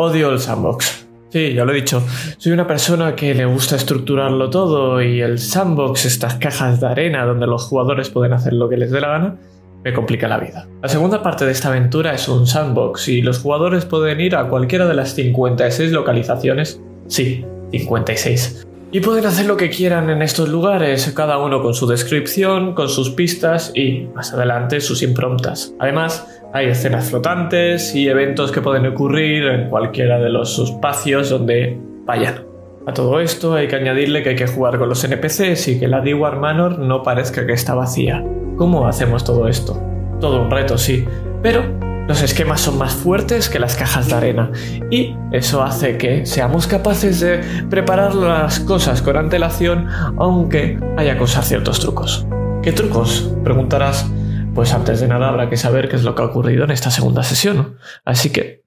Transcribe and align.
Odio 0.00 0.30
el 0.30 0.38
sandbox. 0.38 1.08
Sí, 1.30 1.54
ya 1.54 1.64
lo 1.64 1.72
he 1.72 1.74
dicho. 1.74 2.00
Soy 2.38 2.52
una 2.52 2.68
persona 2.68 3.16
que 3.16 3.34
le 3.34 3.44
gusta 3.46 3.74
estructurarlo 3.74 4.48
todo 4.48 5.02
y 5.02 5.20
el 5.20 5.40
sandbox, 5.40 6.04
estas 6.04 6.36
cajas 6.36 6.80
de 6.80 6.86
arena 6.86 7.26
donde 7.26 7.48
los 7.48 7.64
jugadores 7.64 8.08
pueden 8.08 8.32
hacer 8.32 8.52
lo 8.52 8.68
que 8.68 8.76
les 8.76 8.92
dé 8.92 9.00
la 9.00 9.08
gana, 9.08 9.36
me 9.82 9.92
complica 9.92 10.28
la 10.28 10.38
vida. 10.38 10.68
La 10.82 10.88
segunda 10.88 11.20
parte 11.20 11.44
de 11.46 11.50
esta 11.50 11.70
aventura 11.70 12.14
es 12.14 12.28
un 12.28 12.46
sandbox 12.46 13.08
y 13.08 13.22
los 13.22 13.40
jugadores 13.40 13.86
pueden 13.86 14.20
ir 14.20 14.36
a 14.36 14.48
cualquiera 14.48 14.86
de 14.86 14.94
las 14.94 15.16
56 15.16 15.90
localizaciones. 15.90 16.80
Sí, 17.08 17.44
56. 17.72 18.68
Y 18.92 19.00
pueden 19.00 19.26
hacer 19.26 19.46
lo 19.46 19.56
que 19.56 19.68
quieran 19.68 20.08
en 20.10 20.22
estos 20.22 20.48
lugares, 20.48 21.12
cada 21.14 21.38
uno 21.38 21.60
con 21.60 21.74
su 21.74 21.88
descripción, 21.88 22.72
con 22.74 22.88
sus 22.88 23.10
pistas 23.10 23.72
y, 23.74 24.06
más 24.14 24.32
adelante, 24.32 24.80
sus 24.80 25.02
improntas. 25.02 25.74
Además, 25.80 26.37
hay 26.52 26.66
escenas 26.66 27.10
flotantes 27.10 27.94
y 27.94 28.08
eventos 28.08 28.52
que 28.52 28.62
pueden 28.62 28.86
ocurrir 28.86 29.46
en 29.46 29.68
cualquiera 29.68 30.18
de 30.18 30.30
los 30.30 30.58
espacios 30.58 31.30
donde 31.30 31.78
vayan. 32.04 32.44
A 32.86 32.92
todo 32.94 33.20
esto 33.20 33.54
hay 33.54 33.68
que 33.68 33.76
añadirle 33.76 34.22
que 34.22 34.30
hay 34.30 34.36
que 34.36 34.46
jugar 34.46 34.78
con 34.78 34.88
los 34.88 35.04
NPCs 35.04 35.68
y 35.68 35.78
que 35.78 35.88
la 35.88 36.00
Dewar 36.00 36.38
Manor 36.38 36.78
no 36.78 37.02
parezca 37.02 37.46
que 37.46 37.52
está 37.52 37.74
vacía. 37.74 38.24
¿Cómo 38.56 38.86
hacemos 38.86 39.24
todo 39.24 39.46
esto? 39.46 39.78
Todo 40.20 40.40
un 40.40 40.50
reto, 40.50 40.78
sí, 40.78 41.04
pero 41.42 41.62
los 42.08 42.22
esquemas 42.22 42.62
son 42.62 42.78
más 42.78 42.94
fuertes 42.94 43.50
que 43.50 43.58
las 43.58 43.76
cajas 43.76 44.08
de 44.08 44.14
arena 44.14 44.50
y 44.90 45.14
eso 45.32 45.62
hace 45.62 45.98
que 45.98 46.24
seamos 46.24 46.66
capaces 46.66 47.20
de 47.20 47.40
preparar 47.68 48.14
las 48.14 48.60
cosas 48.60 49.02
con 49.02 49.18
antelación 49.18 49.86
aunque 50.16 50.80
haya 50.96 51.18
que 51.18 51.24
usar 51.24 51.44
ciertos 51.44 51.80
trucos. 51.80 52.26
¿Qué 52.62 52.72
trucos? 52.72 53.30
Preguntarás. 53.44 54.10
Pues 54.58 54.74
antes 54.74 54.98
de 54.98 55.06
nada 55.06 55.28
habrá 55.28 55.48
que 55.48 55.56
saber 55.56 55.88
qué 55.88 55.94
es 55.94 56.02
lo 56.02 56.16
que 56.16 56.22
ha 56.22 56.24
ocurrido 56.24 56.64
en 56.64 56.72
esta 56.72 56.90
segunda 56.90 57.22
sesión. 57.22 57.78
Así 58.04 58.32
que 58.32 58.64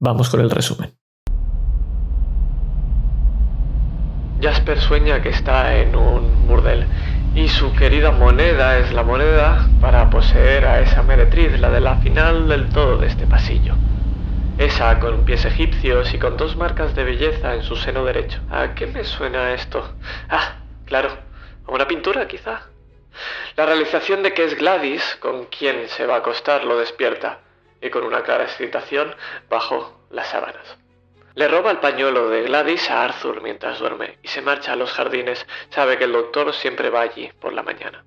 vamos 0.00 0.30
con 0.30 0.40
el 0.40 0.48
resumen. 0.48 0.96
Jasper 4.40 4.80
sueña 4.80 5.20
que 5.20 5.28
está 5.28 5.76
en 5.76 5.96
un 5.96 6.48
burdel 6.48 6.86
y 7.34 7.48
su 7.48 7.74
querida 7.74 8.10
moneda 8.10 8.78
es 8.78 8.94
la 8.94 9.02
moneda 9.02 9.68
para 9.82 10.08
poseer 10.08 10.64
a 10.64 10.80
esa 10.80 11.02
meretriz, 11.02 11.60
la 11.60 11.68
de 11.68 11.80
la 11.82 11.96
final 11.96 12.48
del 12.48 12.70
todo 12.70 12.96
de 12.96 13.08
este 13.08 13.26
pasillo. 13.26 13.74
Esa 14.56 14.98
con 14.98 15.26
pies 15.26 15.44
egipcios 15.44 16.14
y 16.14 16.18
con 16.18 16.38
dos 16.38 16.56
marcas 16.56 16.94
de 16.94 17.04
belleza 17.04 17.54
en 17.54 17.62
su 17.64 17.76
seno 17.76 18.02
derecho. 18.06 18.40
¿A 18.50 18.74
qué 18.74 18.86
me 18.86 19.04
suena 19.04 19.52
esto? 19.52 19.92
Ah, 20.30 20.62
claro, 20.86 21.10
a 21.66 21.70
una 21.70 21.86
pintura 21.86 22.26
quizá. 22.26 22.73
La 23.56 23.66
realización 23.66 24.22
de 24.22 24.34
que 24.34 24.44
es 24.44 24.56
Gladys 24.56 25.16
con 25.20 25.46
quien 25.46 25.88
se 25.88 26.06
va 26.06 26.16
a 26.16 26.18
acostar 26.18 26.64
lo 26.64 26.78
despierta, 26.78 27.40
y 27.84 27.90
con 27.90 28.04
una 28.04 28.22
clara 28.22 28.44
excitación 28.44 29.14
bajo 29.50 30.06
las 30.10 30.28
sábanas. 30.28 30.78
Le 31.34 31.48
roba 31.48 31.70
el 31.70 31.78
pañuelo 31.78 32.30
de 32.30 32.42
Gladys 32.42 32.90
a 32.90 33.04
Arthur 33.04 33.42
mientras 33.42 33.78
duerme 33.78 34.18
y 34.22 34.28
se 34.28 34.40
marcha 34.40 34.72
a 34.72 34.76
los 34.76 34.92
jardines. 34.92 35.46
Sabe 35.68 35.98
que 35.98 36.04
el 36.04 36.12
doctor 36.12 36.54
siempre 36.54 36.90
va 36.90 37.02
allí 37.02 37.30
por 37.40 37.52
la 37.52 37.62
mañana. 37.62 38.04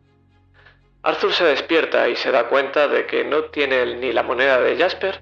Arthur 1.03 1.33
se 1.33 1.43
despierta 1.43 2.09
y 2.09 2.15
se 2.15 2.31
da 2.31 2.47
cuenta 2.47 2.87
de 2.87 3.05
que 3.05 3.23
no 3.23 3.45
tiene 3.45 3.85
ni 3.97 4.13
la 4.13 4.23
moneda 4.23 4.59
de 4.59 4.77
Jasper 4.77 5.21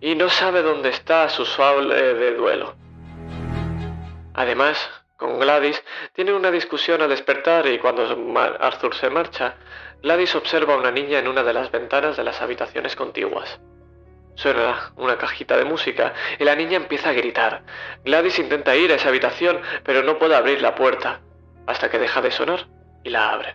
y 0.00 0.14
no 0.14 0.28
sabe 0.30 0.62
dónde 0.62 0.88
está 0.88 1.28
su 1.28 1.44
suave 1.44 1.84
de 1.84 2.34
duelo. 2.34 2.74
Además, 4.34 5.01
con 5.22 5.38
Gladys, 5.38 5.80
tiene 6.14 6.32
una 6.32 6.50
discusión 6.50 7.00
al 7.00 7.08
despertar 7.08 7.64
y 7.68 7.78
cuando 7.78 8.02
Arthur 8.58 8.92
se 8.96 9.08
marcha, 9.08 9.54
Gladys 10.02 10.34
observa 10.34 10.74
a 10.74 10.78
una 10.78 10.90
niña 10.90 11.20
en 11.20 11.28
una 11.28 11.44
de 11.44 11.52
las 11.52 11.70
ventanas 11.70 12.16
de 12.16 12.24
las 12.24 12.42
habitaciones 12.42 12.96
contiguas. 12.96 13.60
Suena 14.34 14.92
una 14.96 15.16
cajita 15.18 15.56
de 15.56 15.64
música 15.64 16.12
y 16.40 16.44
la 16.44 16.56
niña 16.56 16.76
empieza 16.76 17.10
a 17.10 17.12
gritar. 17.12 17.62
Gladys 18.04 18.40
intenta 18.40 18.74
ir 18.74 18.90
a 18.90 18.96
esa 18.96 19.10
habitación, 19.10 19.60
pero 19.84 20.02
no 20.02 20.18
puede 20.18 20.34
abrir 20.34 20.60
la 20.60 20.74
puerta, 20.74 21.20
hasta 21.68 21.88
que 21.88 22.00
deja 22.00 22.20
de 22.20 22.32
sonar 22.32 22.66
y 23.04 23.10
la 23.10 23.30
abre. 23.32 23.54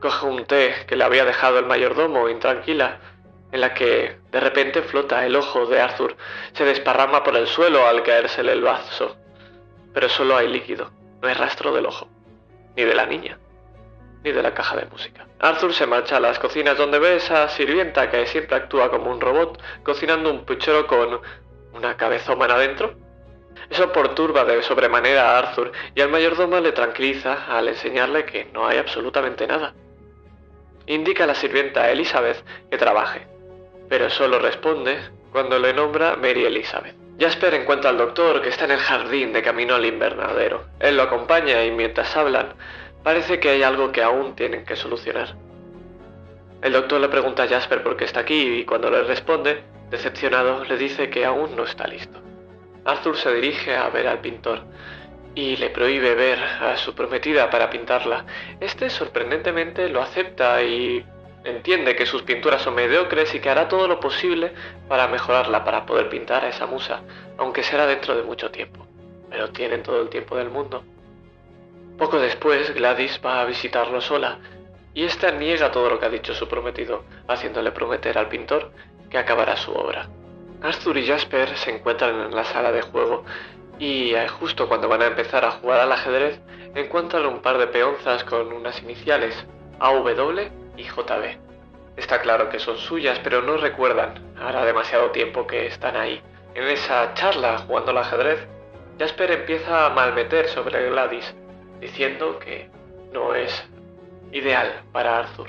Coge 0.00 0.24
un 0.24 0.46
té 0.46 0.86
que 0.86 0.96
le 0.96 1.04
había 1.04 1.26
dejado 1.26 1.58
el 1.58 1.66
mayordomo 1.66 2.30
intranquila, 2.30 3.00
en 3.52 3.60
la 3.60 3.74
que 3.74 4.16
de 4.30 4.40
repente 4.40 4.80
flota 4.80 5.26
el 5.26 5.36
ojo 5.36 5.66
de 5.66 5.78
Arthur. 5.78 6.16
Se 6.54 6.64
desparrama 6.64 7.22
por 7.22 7.36
el 7.36 7.46
suelo 7.46 7.86
al 7.86 8.02
caérsele 8.02 8.52
el 8.52 8.62
vaso 8.62 9.18
pero 9.96 10.10
solo 10.10 10.36
hay 10.36 10.46
líquido, 10.48 10.90
no 11.22 11.28
hay 11.28 11.32
rastro 11.32 11.72
del 11.72 11.86
ojo, 11.86 12.06
ni 12.76 12.84
de 12.84 12.94
la 12.94 13.06
niña, 13.06 13.38
ni 14.22 14.30
de 14.30 14.42
la 14.42 14.52
caja 14.52 14.76
de 14.76 14.84
música. 14.84 15.26
Arthur 15.40 15.72
se 15.72 15.86
marcha 15.86 16.18
a 16.18 16.20
las 16.20 16.38
cocinas 16.38 16.76
donde 16.76 16.98
ve 16.98 17.08
a 17.08 17.14
esa 17.14 17.48
sirvienta 17.48 18.10
que 18.10 18.26
siempre 18.26 18.56
actúa 18.56 18.90
como 18.90 19.10
un 19.10 19.22
robot, 19.22 19.58
cocinando 19.82 20.30
un 20.30 20.44
puchero 20.44 20.86
con 20.86 21.18
una 21.72 21.96
cabeza 21.96 22.34
humana 22.34 22.58
dentro. 22.58 22.92
Eso 23.70 23.90
perturba 23.90 24.44
de 24.44 24.62
sobremanera 24.62 25.30
a 25.30 25.38
Arthur 25.38 25.72
y 25.94 26.02
al 26.02 26.10
mayordomo 26.10 26.60
le 26.60 26.72
tranquiliza 26.72 27.46
al 27.48 27.68
enseñarle 27.68 28.26
que 28.26 28.50
no 28.52 28.66
hay 28.66 28.76
absolutamente 28.76 29.46
nada. 29.46 29.72
Indica 30.84 31.24
a 31.24 31.28
la 31.28 31.34
sirvienta 31.34 31.90
Elizabeth 31.90 32.44
que 32.70 32.76
trabaje, 32.76 33.26
pero 33.88 34.10
solo 34.10 34.40
responde 34.40 34.98
cuando 35.32 35.58
le 35.58 35.72
nombra 35.72 36.16
Mary 36.16 36.44
Elizabeth. 36.44 37.05
Jasper 37.18 37.54
encuentra 37.54 37.90
al 37.90 37.98
doctor 37.98 38.42
que 38.42 38.50
está 38.50 38.66
en 38.66 38.72
el 38.72 38.78
jardín 38.78 39.32
de 39.32 39.42
camino 39.42 39.74
al 39.74 39.86
invernadero. 39.86 40.64
Él 40.80 40.96
lo 40.96 41.04
acompaña 41.04 41.64
y 41.64 41.70
mientras 41.70 42.14
hablan, 42.14 42.54
parece 43.02 43.40
que 43.40 43.48
hay 43.48 43.62
algo 43.62 43.90
que 43.90 44.02
aún 44.02 44.36
tienen 44.36 44.66
que 44.66 44.76
solucionar. 44.76 45.34
El 46.62 46.72
doctor 46.72 47.00
le 47.00 47.08
pregunta 47.08 47.44
a 47.44 47.48
Jasper 47.48 47.82
por 47.82 47.96
qué 47.96 48.04
está 48.04 48.20
aquí 48.20 48.58
y 48.58 48.64
cuando 48.64 48.90
le 48.90 49.02
responde, 49.02 49.62
decepcionado, 49.90 50.64
le 50.64 50.76
dice 50.76 51.08
que 51.08 51.24
aún 51.24 51.56
no 51.56 51.64
está 51.64 51.86
listo. 51.86 52.18
Arthur 52.84 53.16
se 53.16 53.32
dirige 53.34 53.74
a 53.74 53.88
ver 53.88 54.08
al 54.08 54.20
pintor 54.20 54.64
y 55.34 55.56
le 55.56 55.70
prohíbe 55.70 56.14
ver 56.14 56.38
a 56.42 56.76
su 56.76 56.94
prometida 56.94 57.48
para 57.50 57.70
pintarla. 57.70 58.24
Este 58.60 58.90
sorprendentemente 58.90 59.88
lo 59.88 60.02
acepta 60.02 60.62
y 60.62 61.04
Entiende 61.46 61.94
que 61.94 62.06
sus 62.06 62.24
pinturas 62.24 62.60
son 62.62 62.74
mediocres 62.74 63.32
y 63.32 63.38
que 63.38 63.48
hará 63.48 63.68
todo 63.68 63.86
lo 63.86 64.00
posible 64.00 64.52
para 64.88 65.06
mejorarla, 65.06 65.62
para 65.64 65.86
poder 65.86 66.08
pintar 66.08 66.44
a 66.44 66.48
esa 66.48 66.66
musa, 66.66 67.02
aunque 67.38 67.62
será 67.62 67.86
dentro 67.86 68.16
de 68.16 68.24
mucho 68.24 68.50
tiempo. 68.50 68.84
Pero 69.30 69.50
tienen 69.50 69.84
todo 69.84 70.02
el 70.02 70.08
tiempo 70.08 70.36
del 70.36 70.50
mundo. 70.50 70.82
Poco 71.98 72.18
después, 72.18 72.74
Gladys 72.74 73.20
va 73.24 73.40
a 73.40 73.44
visitarlo 73.44 74.00
sola, 74.00 74.40
y 74.92 75.04
ésta 75.04 75.30
niega 75.30 75.70
todo 75.70 75.88
lo 75.88 76.00
que 76.00 76.06
ha 76.06 76.10
dicho 76.10 76.34
su 76.34 76.48
prometido, 76.48 77.04
haciéndole 77.28 77.70
prometer 77.70 78.18
al 78.18 78.28
pintor 78.28 78.72
que 79.08 79.18
acabará 79.18 79.56
su 79.56 79.70
obra. 79.70 80.08
Arthur 80.62 80.98
y 80.98 81.06
Jasper 81.06 81.56
se 81.56 81.70
encuentran 81.70 82.22
en 82.22 82.34
la 82.34 82.42
sala 82.42 82.72
de 82.72 82.82
juego 82.82 83.24
y 83.78 84.14
eh, 84.14 84.26
justo 84.26 84.66
cuando 84.66 84.88
van 84.88 85.02
a 85.02 85.06
empezar 85.06 85.44
a 85.44 85.52
jugar 85.52 85.80
al 85.80 85.92
ajedrez 85.92 86.40
encuentran 86.74 87.24
un 87.26 87.40
par 87.40 87.58
de 87.58 87.68
peonzas 87.68 88.24
con 88.24 88.52
unas 88.52 88.82
iniciales, 88.82 89.46
AW 89.78 90.65
y 90.76 90.84
JB. 90.84 91.38
Está 91.96 92.20
claro 92.20 92.50
que 92.50 92.58
son 92.58 92.76
suyas, 92.76 93.18
pero 93.24 93.42
no 93.42 93.56
recuerdan. 93.56 94.34
Hará 94.38 94.64
demasiado 94.64 95.10
tiempo 95.10 95.46
que 95.46 95.66
están 95.66 95.96
ahí. 95.96 96.20
En 96.54 96.64
esa 96.64 97.14
charla, 97.14 97.58
jugando 97.58 97.90
al 97.90 97.98
ajedrez, 97.98 98.46
Jasper 98.98 99.30
empieza 99.30 99.86
a 99.86 99.90
malmeter 99.90 100.48
sobre 100.48 100.88
Gladys, 100.90 101.34
diciendo 101.80 102.38
que 102.38 102.70
no 103.12 103.34
es 103.34 103.66
ideal 104.32 104.82
para 104.92 105.18
Arthur. 105.18 105.48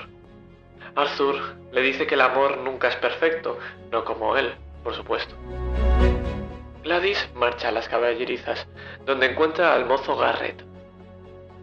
Arthur 0.94 1.54
le 1.72 1.82
dice 1.82 2.06
que 2.06 2.14
el 2.14 2.20
amor 2.22 2.58
nunca 2.58 2.88
es 2.88 2.96
perfecto, 2.96 3.58
no 3.90 4.04
como 4.04 4.36
él, 4.36 4.54
por 4.82 4.94
supuesto. 4.94 5.34
Gladys 6.82 7.28
marcha 7.34 7.68
a 7.68 7.72
las 7.72 7.88
caballerizas, 7.88 8.66
donde 9.04 9.26
encuentra 9.26 9.74
al 9.74 9.84
mozo 9.84 10.16
Garrett. 10.16 10.62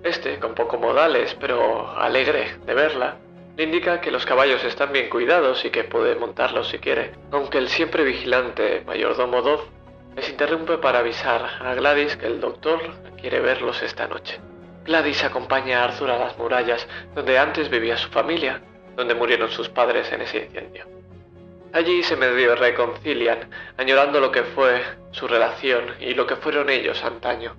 Este, 0.04 0.38
con 0.40 0.54
poco 0.54 0.78
modales, 0.78 1.36
pero 1.40 1.90
alegre 1.98 2.58
de 2.66 2.74
verla, 2.76 3.18
le 3.58 3.64
indica 3.64 4.02
que 4.02 4.12
los 4.12 4.26
caballos 4.26 4.64
están 4.64 4.92
bien 4.92 5.10
cuidados 5.10 5.64
y 5.64 5.70
que 5.70 5.84
puede 5.84 6.16
montarlos 6.16 6.70
si 6.70 6.80
quiere, 6.80 7.12
aunque 7.32 7.58
el 7.58 7.70
siempre 7.70 8.04
vigilante 8.04 8.84
mayordomo 8.86 9.42
Dove 9.42 9.64
les 10.16 10.30
interrumpe 10.30 10.78
para 10.78 11.00
avisar 11.00 11.58
a 11.62 11.74
Gladys 11.74 12.16
que 12.18 12.28
el 12.28 12.40
doctor 12.40 12.80
quiere 13.20 13.40
verlos 13.40 13.82
esta 13.82 14.08
noche. 14.08 14.40
Gladys 14.86 15.24
acompaña 15.24 15.82
a 15.82 15.86
Arthur 15.86 16.12
a 16.12 16.18
las 16.18 16.38
murallas 16.38 16.88
donde 17.14 17.38
antes 17.38 17.70
vivía 17.70 17.98
su 17.98 18.10
familia, 18.10 18.62
donde 18.96 19.16
murieron 19.16 19.50
sus 19.50 19.68
padres 19.68 20.12
en 20.12 20.22
ese 20.22 20.46
incendio. 20.46 20.86
Allí 21.74 22.04
se 22.04 22.16
medio 22.16 22.56
reconcilian, 22.56 23.50
añorando 23.78 24.22
lo 24.22 24.32
que 24.32 24.44
fue 24.44 24.82
su 25.12 25.28
relación 25.28 25.96
y 26.00 26.14
lo 26.14 26.26
que 26.26 26.38
fueron 26.38 26.70
ellos 26.70 27.04
antaño, 27.04 27.56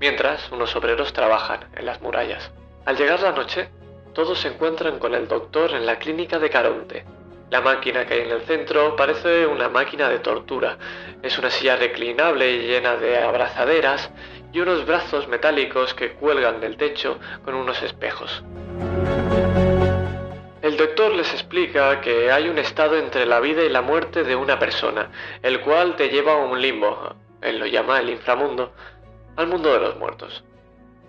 mientras 0.00 0.50
unos 0.50 0.74
obreros 0.74 1.12
trabajan 1.12 1.66
en 1.76 1.86
las 1.86 2.00
murallas. 2.00 2.50
Al 2.84 2.96
llegar 2.96 3.20
la 3.20 3.30
noche, 3.30 3.68
todos 4.12 4.38
se 4.40 4.48
encuentran 4.48 4.98
con 4.98 5.14
el 5.14 5.28
doctor 5.28 5.72
en 5.72 5.86
la 5.86 5.98
clínica 5.98 6.38
de 6.38 6.50
Caronte. 6.50 7.04
La 7.50 7.60
máquina 7.60 8.06
que 8.06 8.14
hay 8.14 8.20
en 8.20 8.30
el 8.30 8.42
centro 8.42 8.94
parece 8.94 9.46
una 9.46 9.68
máquina 9.68 10.08
de 10.08 10.20
tortura. 10.20 10.78
Es 11.22 11.38
una 11.38 11.50
silla 11.50 11.76
reclinable 11.76 12.58
llena 12.58 12.96
de 12.96 13.18
abrazaderas 13.18 14.10
y 14.52 14.60
unos 14.60 14.86
brazos 14.86 15.28
metálicos 15.28 15.94
que 15.94 16.12
cuelgan 16.12 16.60
del 16.60 16.76
techo 16.76 17.18
con 17.44 17.54
unos 17.54 17.82
espejos. 17.82 18.44
El 20.62 20.76
doctor 20.76 21.14
les 21.14 21.32
explica 21.32 22.00
que 22.00 22.30
hay 22.30 22.48
un 22.48 22.58
estado 22.58 22.96
entre 22.96 23.26
la 23.26 23.40
vida 23.40 23.64
y 23.64 23.68
la 23.68 23.82
muerte 23.82 24.22
de 24.22 24.36
una 24.36 24.58
persona, 24.58 25.10
el 25.42 25.60
cual 25.60 25.96
te 25.96 26.08
lleva 26.08 26.34
a 26.34 26.36
un 26.36 26.60
limbo, 26.60 27.14
él 27.40 27.58
lo 27.58 27.66
llama 27.66 27.98
el 27.98 28.10
inframundo, 28.10 28.72
al 29.36 29.46
mundo 29.46 29.72
de 29.72 29.80
los 29.80 29.96
muertos. 29.96 30.44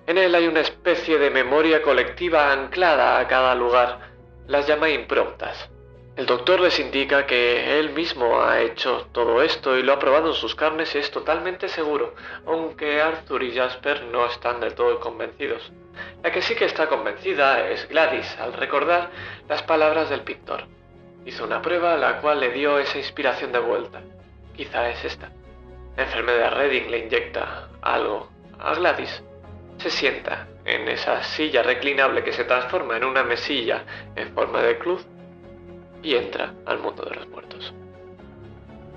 En 0.08 0.18
él 0.18 0.34
hay 0.36 0.48
una 0.48 0.62
especie 0.62 1.18
de 1.18 1.30
memoria 1.30 1.82
colectiva 1.82 2.52
anclada 2.52 3.20
a 3.20 3.28
cada 3.28 3.56
lugar, 3.56 4.00
las 4.48 4.68
llama 4.68 4.90
improntas. 4.90 5.70
El 6.18 6.26
doctor 6.26 6.60
les 6.60 6.78
indica 6.80 7.26
que 7.26 7.80
él 7.80 7.92
mismo 7.92 8.42
ha 8.42 8.60
hecho 8.60 9.08
todo 9.14 9.42
esto 9.42 9.78
y 9.78 9.84
lo 9.84 9.94
ha 9.94 10.00
probado 10.00 10.28
en 10.28 10.34
sus 10.34 10.56
carnes 10.56 10.94
y 10.94 10.98
es 10.98 11.10
totalmente 11.10 11.70
seguro, 11.70 12.14
aunque 12.46 13.02
Arthur 13.02 13.44
y 13.44 13.56
Jasper 13.56 14.04
no 14.12 14.26
están 14.26 14.60
del 14.60 14.76
todo 14.76 15.00
convencidos. 15.00 15.72
La 16.22 16.32
que 16.32 16.42
sí 16.42 16.56
que 16.56 16.66
está 16.66 16.88
convencida 16.88 17.70
es 17.70 17.88
Gladys 17.88 18.38
al 18.40 18.54
recordar 18.54 19.10
las 19.48 19.64
palabras 19.64 20.10
del 20.10 20.22
pintor. 20.22 20.66
Hizo 21.26 21.46
una 21.46 21.62
prueba 21.62 21.96
la 21.96 22.20
cual 22.20 22.42
le 22.42 22.52
dio 22.52 22.78
esa 22.78 22.98
inspiración 22.98 23.54
de 23.54 23.60
vuelta. 23.60 24.02
Quizá 24.56 24.90
es 24.90 25.06
esta. 25.06 25.30
La 25.96 26.04
enfermedad 26.04 26.56
Redding 26.56 26.92
le 26.92 27.00
inyecta 27.00 27.70
algo 27.82 28.30
a 28.60 28.76
Gladys. 28.76 29.24
Se 29.82 29.90
sienta 29.90 30.48
en 30.64 30.88
esa 30.90 31.24
silla 31.24 31.64
reclinable 31.64 32.24
que 32.24 32.34
se 32.34 32.44
transforma 32.44 32.98
en 32.98 33.04
una 33.04 33.24
mesilla 33.24 33.84
en 34.16 34.32
forma 34.36 34.62
de 34.62 34.78
cruz 34.78 35.04
y 36.04 36.14
entra 36.14 36.54
al 36.68 36.78
mundo 36.78 37.04
de 37.04 37.16
los 37.16 37.28
muertos. 37.30 37.74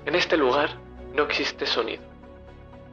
En 0.05 0.13
este 0.13 0.37
lugar 0.37 0.77
no 1.15 1.23
existe 1.23 1.65
sonido. 1.65 2.03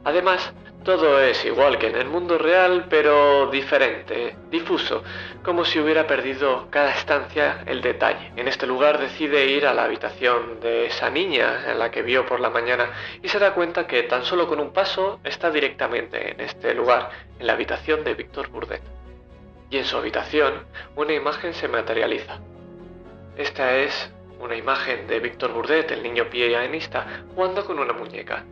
Además, 0.05 0.53
todo 0.83 1.21
es 1.21 1.45
igual 1.45 1.77
que 1.77 1.87
en 1.87 1.95
el 1.95 2.07
mundo 2.07 2.37
real, 2.37 2.87
pero 2.89 3.47
diferente, 3.47 4.35
difuso, 4.49 5.03
como 5.43 5.63
si 5.63 5.79
hubiera 5.79 6.05
perdido 6.05 6.67
cada 6.69 6.93
estancia 6.93 7.63
el 7.65 7.81
detalle. 7.81 8.31
En 8.35 8.47
este 8.47 8.67
lugar 8.67 8.99
decide 8.99 9.45
ir 9.45 9.65
a 9.65 9.73
la 9.73 9.85
habitación 9.85 10.59
de 10.59 10.87
esa 10.87 11.09
niña 11.09 11.71
en 11.71 11.79
la 11.79 11.89
que 11.89 12.01
vio 12.01 12.25
por 12.25 12.39
la 12.39 12.49
mañana 12.49 12.91
y 13.21 13.29
se 13.29 13.39
da 13.39 13.53
cuenta 13.53 13.87
que 13.87 14.03
tan 14.03 14.25
solo 14.25 14.47
con 14.47 14.59
un 14.59 14.73
paso 14.73 15.19
está 15.23 15.49
directamente 15.51 16.31
en 16.31 16.41
este 16.41 16.73
lugar, 16.73 17.09
en 17.39 17.47
la 17.47 17.53
habitación 17.53 18.03
de 18.03 18.13
Víctor 18.13 18.49
Burdet. 18.49 18.81
Y 19.69 19.77
en 19.77 19.85
su 19.85 19.97
habitación 19.97 20.65
una 20.95 21.13
imagen 21.13 21.53
se 21.53 21.67
materializa. 21.67 22.39
Esta 23.37 23.77
es 23.77 24.11
una 24.39 24.55
imagen 24.55 25.07
de 25.07 25.19
Víctor 25.19 25.53
Burdet, 25.53 25.91
el 25.91 26.03
niño 26.03 26.29
pianista, 26.29 27.23
jugando 27.33 27.65
con 27.65 27.79
una 27.79 27.93
muñeca. 27.93 28.43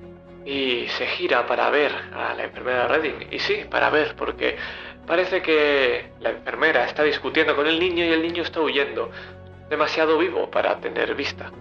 Y 0.45 0.87
se 0.87 1.05
gira 1.07 1.45
para 1.45 1.69
ver 1.69 1.91
a 2.13 2.33
la 2.33 2.43
enfermera 2.43 2.87
Redding. 2.87 3.27
Y 3.31 3.39
sí, 3.39 3.65
para 3.69 3.89
ver, 3.89 4.15
porque 4.15 4.57
parece 5.05 5.41
que 5.41 6.11
la 6.19 6.31
enfermera 6.31 6.85
está 6.85 7.03
discutiendo 7.03 7.55
con 7.55 7.67
el 7.67 7.79
niño 7.79 8.03
y 8.05 8.09
el 8.09 8.21
niño 8.21 8.43
está 8.43 8.61
huyendo. 8.61 9.11
Demasiado 9.69 10.17
vivo 10.17 10.49
para 10.49 10.79
tener 10.79 11.15
vista. 11.15 11.51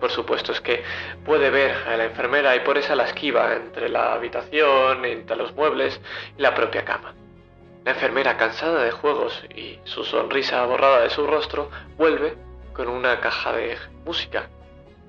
Por 0.00 0.10
supuesto 0.10 0.52
es 0.52 0.60
que 0.62 0.82
puede 1.26 1.50
ver 1.50 1.76
a 1.86 1.96
la 1.96 2.04
enfermera 2.04 2.56
y 2.56 2.60
por 2.60 2.78
esa 2.78 2.96
la 2.96 3.04
esquiva 3.04 3.54
entre 3.54 3.90
la 3.90 4.14
habitación, 4.14 5.04
entre 5.04 5.36
los 5.36 5.54
muebles 5.54 6.00
y 6.38 6.40
la 6.42 6.54
propia 6.54 6.84
cama. 6.84 7.14
La 7.84 7.92
enfermera, 7.92 8.36
cansada 8.36 8.82
de 8.82 8.90
juegos 8.90 9.44
y 9.54 9.78
su 9.84 10.04
sonrisa 10.04 10.64
borrada 10.64 11.02
de 11.02 11.10
su 11.10 11.26
rostro, 11.26 11.70
vuelve 11.96 12.34
con 12.72 12.88
una 12.88 13.20
caja 13.20 13.52
de 13.52 13.76
música 14.04 14.48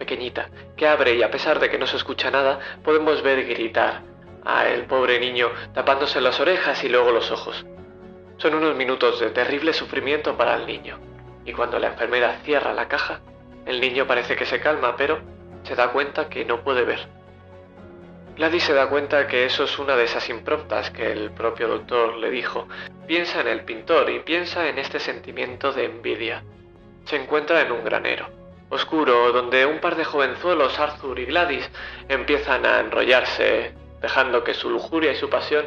pequeñita 0.02 0.50
que 0.76 0.88
abre 0.88 1.14
y 1.14 1.22
a 1.22 1.30
pesar 1.30 1.60
de 1.60 1.70
que 1.70 1.78
no 1.78 1.86
se 1.86 1.98
escucha 1.98 2.32
nada, 2.32 2.58
podemos 2.84 3.22
ver 3.22 3.46
gritar 3.46 4.02
a 4.44 4.68
el 4.68 4.86
pobre 4.86 5.20
niño 5.20 5.52
tapándose 5.76 6.20
las 6.22 6.40
orejas 6.40 6.84
y 6.84 6.90
luego 6.90 7.12
los 7.12 7.30
ojos. 7.30 7.64
Son 8.38 8.56
unos 8.56 8.76
minutos 8.76 9.20
de 9.20 9.30
terrible 9.30 9.74
sufrimiento 9.74 10.36
para 10.36 10.56
el 10.56 10.66
niño, 10.66 10.98
y 11.46 11.54
cuando 11.54 11.78
la 11.78 11.90
enfermera 11.90 12.40
cierra 12.44 12.74
la 12.74 12.88
caja, 12.88 13.22
el 13.68 13.80
niño 13.80 14.08
parece 14.08 14.36
que 14.36 14.48
se 14.48 14.60
calma, 14.60 14.96
pero 14.98 15.22
se 15.62 15.76
da 15.76 15.92
cuenta 15.92 16.30
que 16.30 16.46
no 16.46 16.64
puede 16.64 16.84
ver. 16.84 17.08
Gladys 18.36 18.64
se 18.64 18.74
da 18.74 18.90
cuenta 18.90 19.28
que 19.28 19.46
eso 19.46 19.66
es 19.66 19.78
una 19.78 19.96
de 19.96 20.06
esas 20.06 20.28
improntas 20.30 20.90
que 20.90 21.12
el 21.12 21.30
propio 21.30 21.68
doctor 21.68 22.18
le 22.18 22.32
dijo. 22.32 22.68
Piensa 23.06 23.42
en 23.42 23.48
el 23.48 23.66
pintor 23.66 24.10
y 24.10 24.22
piensa 24.22 24.68
en 24.68 24.80
este 24.80 25.00
sentimiento 25.00 25.72
de 25.72 25.86
envidia. 25.86 26.44
Se 27.06 27.18
encuentra 27.18 27.62
en 27.62 27.72
un 27.72 27.84
granero, 27.84 28.41
oscuro, 28.72 29.32
donde 29.32 29.66
un 29.66 29.80
par 29.80 29.96
de 29.96 30.04
jovenzuelos, 30.06 30.80
Arthur 30.80 31.20
y 31.20 31.26
Gladys, 31.26 31.70
empiezan 32.10 32.66
a 32.66 32.80
enrollarse, 32.80 33.74
dejando 34.02 34.44
que 34.44 34.56
su 34.56 34.70
lujuria 34.70 35.12
y 35.12 35.16
su 35.16 35.30
pasión 35.30 35.66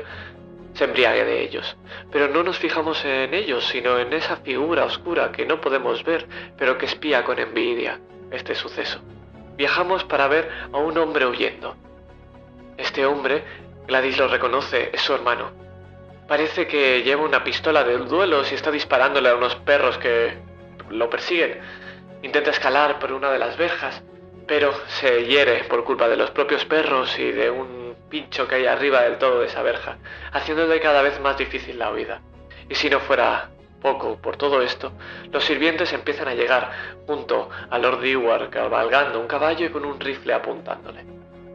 se 0.73 0.85
embriague 0.85 1.25
de 1.25 1.43
ellos. 1.43 1.77
Pero 2.11 2.29
no 2.29 2.43
nos 2.43 2.59
fijamos 2.59 3.05
en 3.05 3.33
ellos, 3.33 3.65
sino 3.67 3.99
en 3.99 4.13
esa 4.13 4.37
figura 4.39 4.85
oscura 4.85 5.31
que 5.31 5.47
no 5.47 5.61
podemos 5.61 6.03
ver, 6.03 6.27
pero 6.59 6.77
que 6.79 6.87
espía 6.87 7.23
con 7.23 7.39
envidia 7.39 8.01
este 8.33 8.55
suceso. 8.55 9.01
Viajamos 9.57 10.03
para 10.05 10.27
ver 10.27 10.51
a 10.73 10.79
un 10.79 10.99
hombre 10.99 11.27
huyendo, 11.27 11.77
este 12.77 13.07
hombre, 13.07 13.45
Gladys 13.87 14.19
lo 14.19 14.27
reconoce, 14.27 14.91
es 14.93 15.01
su 15.01 15.15
hermano. 15.15 15.53
Parece 16.27 16.67
que 16.67 17.03
lleva 17.03 17.23
una 17.23 17.45
pistola 17.45 17.85
de 17.85 17.99
duelos 17.99 18.51
y 18.51 18.55
está 18.55 18.71
disparándole 18.71 19.29
a 19.29 19.37
unos 19.37 19.55
perros 19.57 19.99
que 19.99 20.39
lo 20.91 21.09
persiguen. 21.11 21.61
Intenta 22.25 22.51
escalar 22.51 22.99
por 22.99 23.13
una 23.13 23.31
de 23.31 23.39
las 23.39 23.57
verjas, 23.57 24.03
pero 24.47 24.73
se 24.89 25.27
hiere 25.27 25.65
por 25.65 25.85
culpa 25.85 26.09
de 26.09 26.17
los 26.17 26.31
propios 26.31 26.65
perros 26.65 27.19
y 27.19 27.31
de 27.31 27.51
un 27.51 27.95
pincho 28.09 28.49
que 28.49 28.57
hay 28.57 28.67
arriba 28.67 29.03
del 29.03 29.19
todo 29.19 29.41
de 29.41 29.47
esa 29.47 29.63
verja, 29.63 29.99
haciéndole 30.33 30.81
cada 30.81 31.03
vez 31.03 31.21
más 31.21 31.39
difícil 31.39 31.79
la 31.79 31.93
huida. 31.93 32.23
Y 32.69 32.75
si 32.75 32.91
no 32.91 33.01
fuera 33.01 33.51
poco 33.81 34.17
por 34.17 34.37
todo 34.37 34.63
esto, 34.63 34.93
los 35.31 35.45
sirvientes 35.45 35.93
empiezan 35.93 36.29
a 36.29 36.35
llegar 36.35 36.73
junto 37.07 37.51
a 37.71 37.79
Lord 37.79 38.01
Dewar 38.01 38.51
cabalgando 38.51 39.21
un 39.21 39.27
caballo 39.27 39.67
y 39.67 39.69
con 39.69 39.85
un 39.85 40.01
rifle 40.01 40.33
apuntándole 40.33 41.05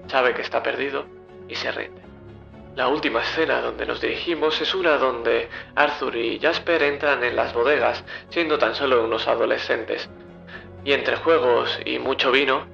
sabe 0.10 0.34
que 0.34 0.42
está 0.42 0.62
perdido 0.62 1.06
y 1.48 1.56
se 1.56 1.72
rinde. 1.72 2.02
La 2.76 2.88
última 2.88 3.22
escena 3.22 3.62
donde 3.62 3.86
nos 3.86 4.02
dirigimos 4.02 4.60
es 4.62 4.74
una 4.74 4.98
donde 4.98 5.50
Arthur 5.76 6.16
y 6.16 6.40
Jasper 6.40 6.84
entran 6.84 7.24
en 7.24 7.36
las 7.36 7.54
bodegas 7.54 8.04
siendo 8.30 8.58
tan 8.58 8.76
solo 8.76 9.04
unos 9.04 9.28
adolescentes. 9.28 10.10
Y 10.84 10.94
entre 10.94 11.18
juegos 11.18 11.80
y 11.86 12.00
mucho 12.00 12.32
vino, 12.32 12.66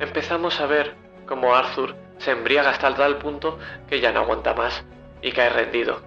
empezamos 0.00 0.60
a 0.60 0.66
ver 0.66 0.94
cómo 1.26 1.54
Arthur 1.54 1.96
se 2.18 2.30
embriaga 2.30 2.70
hasta 2.70 2.94
tal 2.94 3.18
punto 3.18 3.58
que 3.88 4.00
ya 4.00 4.12
no 4.12 4.20
aguanta 4.20 4.54
más 4.54 4.84
y 5.20 5.32
cae 5.32 5.50
rendido. 5.50 6.00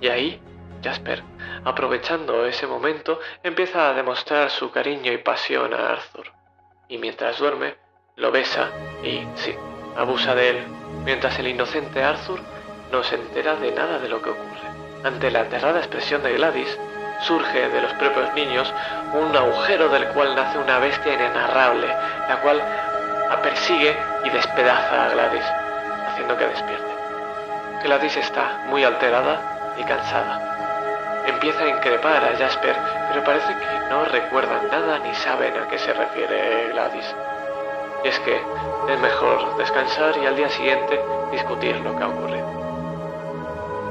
Y 0.00 0.08
ahí, 0.08 0.40
Jasper, 0.82 1.22
aprovechando 1.64 2.46
ese 2.46 2.66
momento, 2.66 3.20
empieza 3.42 3.88
a 3.88 3.94
demostrar 3.94 4.50
su 4.50 4.70
cariño 4.70 5.12
y 5.12 5.18
pasión 5.18 5.74
a 5.74 5.90
Arthur. 5.90 6.32
Y 6.88 6.98
mientras 6.98 7.38
duerme, 7.38 7.76
lo 8.16 8.30
besa 8.30 8.70
y, 9.02 9.24
sí, 9.36 9.54
abusa 9.96 10.34
de 10.34 10.50
él, 10.50 10.64
mientras 11.04 11.38
el 11.38 11.48
inocente 11.48 12.02
Arthur 12.02 12.40
no 12.90 13.02
se 13.02 13.14
entera 13.14 13.56
de 13.56 13.72
nada 13.72 13.98
de 13.98 14.08
lo 14.08 14.20
que 14.20 14.30
ocurre. 14.30 14.72
Ante 15.04 15.30
la 15.30 15.42
aterrada 15.42 15.78
expresión 15.78 16.22
de 16.22 16.34
Gladys, 16.34 16.78
surge 17.22 17.68
de 17.68 17.82
los 17.82 17.92
propios 17.94 18.32
niños 18.34 18.72
un 19.12 19.36
agujero 19.36 19.88
del 19.88 20.06
cual 20.08 20.34
nace 20.34 20.58
una 20.58 20.78
bestia 20.78 21.14
inenarrable, 21.14 21.88
la 22.28 22.36
cual 22.36 22.62
persigue 23.42 23.96
y 24.24 24.30
despedaza 24.30 25.06
a 25.06 25.08
Gladys, 25.10 25.44
haciendo 26.08 26.36
que 26.36 26.46
despierte. 26.46 26.92
Gladys 27.82 28.16
está 28.16 28.60
muy 28.66 28.84
alterada 28.84 29.74
y 29.76 29.84
cansada. 29.84 31.24
Empieza 31.26 31.64
a 31.64 31.68
increpar 31.68 32.24
a 32.24 32.36
Jasper, 32.36 32.76
pero 33.08 33.24
parece 33.24 33.54
que 33.54 33.90
no 33.90 34.04
recuerdan 34.04 34.68
nada 34.70 34.98
ni 35.00 35.14
saben 35.14 35.54
a 35.56 35.68
qué 35.68 35.78
se 35.78 35.92
refiere 35.92 36.70
Gladys. 36.72 37.14
Y 38.04 38.08
es 38.08 38.18
que 38.20 38.40
es 38.88 39.00
mejor 39.00 39.56
descansar 39.56 40.16
y 40.18 40.26
al 40.26 40.36
día 40.36 40.48
siguiente 40.48 41.00
discutir 41.30 41.76
lo 41.80 41.96
que 41.96 42.02
ha 42.02 42.08
ocurrido. 42.08 42.46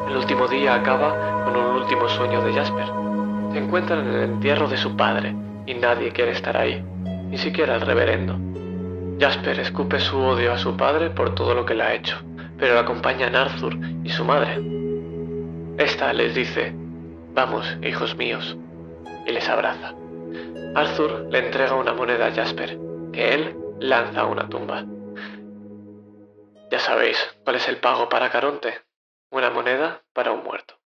El 0.08 0.18
último 0.18 0.48
día 0.48 0.76
acaba 0.76 1.44
con 1.46 1.56
un 1.56 1.82
último 1.82 2.10
sueño 2.10 2.42
de 2.42 2.54
Jasper. 2.54 3.11
Se 3.52 3.58
encuentran 3.58 4.08
en 4.08 4.14
el 4.14 4.24
entierro 4.24 4.68
de 4.68 4.78
su 4.78 4.96
padre 4.96 5.36
y 5.66 5.74
nadie 5.74 6.12
quiere 6.12 6.32
estar 6.32 6.56
ahí, 6.56 6.84
ni 7.30 7.38
siquiera 7.38 7.76
el 7.76 7.82
reverendo. 7.82 8.38
Jasper 9.20 9.60
escupe 9.60 10.00
su 10.00 10.18
odio 10.18 10.54
a 10.54 10.58
su 10.58 10.76
padre 10.78 11.10
por 11.10 11.36
todo 11.36 11.54
lo 11.54 11.66
que 11.66 11.76
le 11.76 11.84
ha 11.84 11.94
hecho, 11.94 12.18
pero 12.58 12.74
le 12.74 12.80
acompañan 12.80 13.36
Arthur 13.36 13.78
y 14.04 14.10
su 14.10 14.26
madre. 14.26 14.60
Esta 15.78 16.14
les 16.14 16.34
dice, 16.34 16.74
vamos, 17.34 17.78
hijos 17.84 18.16
míos, 18.16 18.58
y 19.28 19.32
les 19.32 19.48
abraza. 19.48 19.94
Arthur 20.76 21.28
le 21.30 21.40
entrega 21.40 21.76
una 21.76 21.94
moneda 21.94 22.28
a 22.28 22.32
Jasper, 22.32 22.80
que 23.12 23.34
él 23.34 23.56
lanza 23.80 24.26
una 24.26 24.48
tumba. 24.48 24.86
Ya 26.72 26.80
sabéis 26.80 27.18
cuál 27.44 27.58
es 27.58 27.68
el 27.68 27.78
pago 27.78 28.08
para 28.08 28.30
Caronte. 28.30 28.82
Una 29.30 29.50
moneda 29.50 30.02
para 30.14 30.32
un 30.32 30.44
muerto. 30.44 30.81